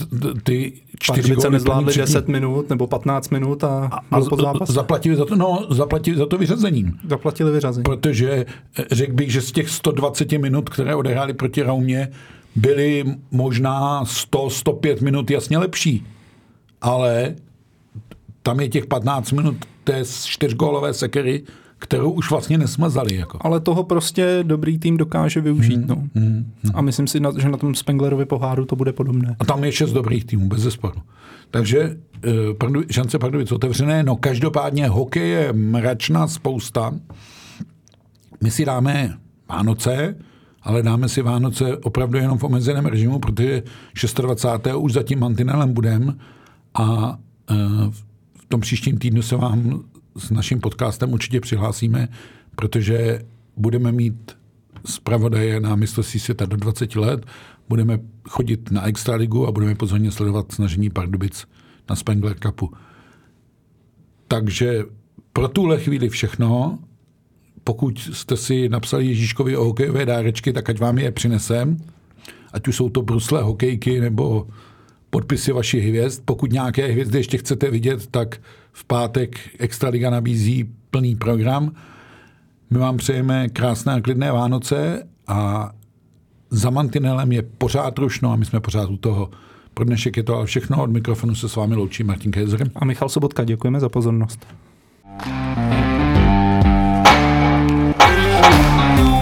ty 0.43 0.73
čtyři 1.01 1.35
góly 1.35 1.51
nezvládli 1.51 1.95
10 1.95 2.29
minut 2.29 2.71
nebo 2.71 2.87
15 2.87 3.31
minut 3.31 3.65
a, 3.65 3.91
a, 4.11 4.17
a 4.17 4.21
zápas. 4.21 4.71
Zaplatili 4.71 5.17
za 5.17 5.25
to, 5.25 5.37
no, 5.37 5.67
zaplatili 5.71 6.17
za 6.17 6.27
to 6.27 6.39
vyřazením. 6.39 6.99
Zaplatili 7.09 7.51
vyřazení. 7.51 7.85
Protože 7.85 8.47
eh, 8.79 8.85
řekl 8.91 9.13
bych, 9.13 9.33
že 9.33 9.41
z 9.41 9.53
těch 9.53 9.71
120 9.71 10.33
minut, 10.33 10.71
které 10.71 10.95
odehráli 10.95 11.35
proti 11.35 11.63
Raumě, 11.63 12.09
byly 12.57 13.05
možná 13.31 14.05
100-105 14.05 15.03
minut 15.03 15.31
jasně 15.31 15.59
lepší. 15.59 16.07
Ale 16.81 17.35
tam 18.43 18.61
je 18.61 18.69
těch 18.69 18.87
15 18.87 19.33
minut 19.33 19.57
té 19.85 20.03
čtyřgólové 20.25 20.95
sekery, 20.95 21.43
kterou 21.79 22.11
už 22.11 22.31
vlastně 22.31 22.59
nesmazali. 22.59 23.15
Jako. 23.15 23.39
Ale 23.41 23.61
toho 23.61 23.85
prostě 23.85 24.39
dobrý 24.43 24.79
tým 24.79 24.97
dokáže 24.97 25.41
využít. 25.41 25.77
Hmm, 25.77 25.87
no. 25.89 25.95
Hmm, 25.95 26.53
hmm. 26.63 26.73
A 26.75 26.81
myslím 26.81 27.07
si, 27.07 27.21
že 27.39 27.49
na 27.49 27.57
tom 27.57 27.75
Spenglerovi 27.75 28.25
poháru 28.25 28.65
to 28.65 28.77
bude 28.77 28.93
podobné. 28.93 29.37
A 29.39 29.45
tam 29.45 29.65
je 29.65 29.73
šest 29.73 29.93
dobrých 29.93 30.25
týmů, 30.25 30.49
bez 30.49 30.61
zesporu. 30.61 31.01
Takže 31.51 31.97
uh, 32.69 32.83
šance 32.91 33.19
Pardubic 33.19 33.53
otevřené. 33.53 34.03
No 34.03 34.17
každopádně 34.17 34.89
hokej 34.89 35.31
je 35.31 35.53
mračná 35.53 36.29
spousta. 36.29 36.95
My 38.43 38.51
si 38.51 38.65
dáme 38.65 39.17
Vánoce, 39.49 40.17
ale 40.63 40.83
dáme 40.83 41.09
si 41.09 41.23
Vánoce 41.23 41.77
opravdu 41.77 42.19
jenom 42.19 42.39
v 42.39 42.45
omezeném 42.45 42.87
režimu, 42.87 43.19
protože 43.19 43.63
26. 44.23 44.75
už 44.77 44.93
za 44.93 45.03
tím 45.03 45.21
mantinelem 45.21 45.73
budem 45.73 46.19
a 46.75 47.19
uh, 47.51 47.57
v 48.39 48.47
tom 48.49 48.61
příštím 48.61 48.99
týdnu 48.99 49.23
se 49.23 49.37
vám 49.37 49.85
s 50.19 50.31
naším 50.31 50.61
podcastem 50.61 51.13
určitě 51.13 51.41
přihlásíme, 51.41 52.09
protože 52.57 53.21
budeme 53.57 53.93
mít 53.93 54.37
zpravodaje 54.85 55.61
na 55.61 55.77
mistrovství 55.77 56.21
světa 56.21 56.47
do 56.47 56.57
20 56.57 56.97
let, 56.97 57.27
budeme 57.69 57.99
chodit 58.29 58.71
na 58.71 58.87
Extraligu 58.87 59.47
a 59.47 59.53
budeme 59.53 59.75
pozorně 59.75 60.11
sledovat 60.11 60.53
snažení 60.53 60.91
Pardubic 60.91 61.47
na 61.91 61.97
Spengler 61.97 62.37
Cupu. 62.39 62.73
Takže 64.29 64.85
pro 65.33 65.49
tuhle 65.49 65.81
chvíli 65.81 66.09
všechno. 66.09 66.79
pokud 67.65 67.99
jste 67.99 68.37
si 68.37 68.69
napsali 68.69 69.07
Ježíškovi 69.07 69.57
o 69.57 69.65
hokejové 69.65 70.07
dárečky, 70.07 70.53
tak 70.53 70.71
ať 70.71 70.81
vám 70.81 70.99
je 70.99 71.13
přinesem. 71.13 71.77
Ať 72.53 72.69
už 72.69 72.77
jsou 72.77 72.89
to 72.89 73.03
brusle, 73.03 73.43
hokejky 73.43 74.01
nebo 74.01 74.49
podpisy 75.11 75.53
vašich 75.53 75.85
hvězd. 75.85 76.23
Pokud 76.25 76.53
nějaké 76.53 76.87
hvězdy 76.87 77.19
ještě 77.19 77.39
chcete 77.39 77.71
vidět, 77.71 78.07
tak 78.07 78.41
v 78.73 78.85
pátek 78.85 79.39
Extraliga 79.59 80.11
nabízí 80.11 80.71
plný 80.91 81.17
program. 81.17 81.73
My 82.71 82.79
vám 82.79 82.97
přejeme 82.97 83.49
krásné 83.49 83.93
a 83.93 84.01
klidné 84.01 84.33
Vánoce 84.33 85.09
a 85.27 85.71
za 86.51 86.71
mantinelem 86.71 87.33
je 87.33 87.43
pořád 87.43 87.99
rušno 87.99 88.33
a 88.33 88.37
my 88.37 88.45
jsme 88.45 88.61
pořád 88.61 88.91
u 88.91 88.97
toho. 88.97 89.31
Pro 89.75 89.85
dnešek 89.85 90.17
je 90.17 90.23
to 90.23 90.37
ale 90.37 90.47
všechno. 90.47 90.83
Od 90.83 90.91
mikrofonu 90.91 91.35
se 91.35 91.49
s 91.49 91.57
vámi 91.57 91.75
loučí 91.75 92.05
Martin 92.05 92.33
Kézer. 92.33 92.71
A 92.77 92.85
Michal 92.85 93.09
Sobotka, 93.09 93.45
děkujeme 93.45 93.81
za 93.81 93.89
pozornost. 93.89 94.47
thank 95.19 95.79
you 99.11 99.16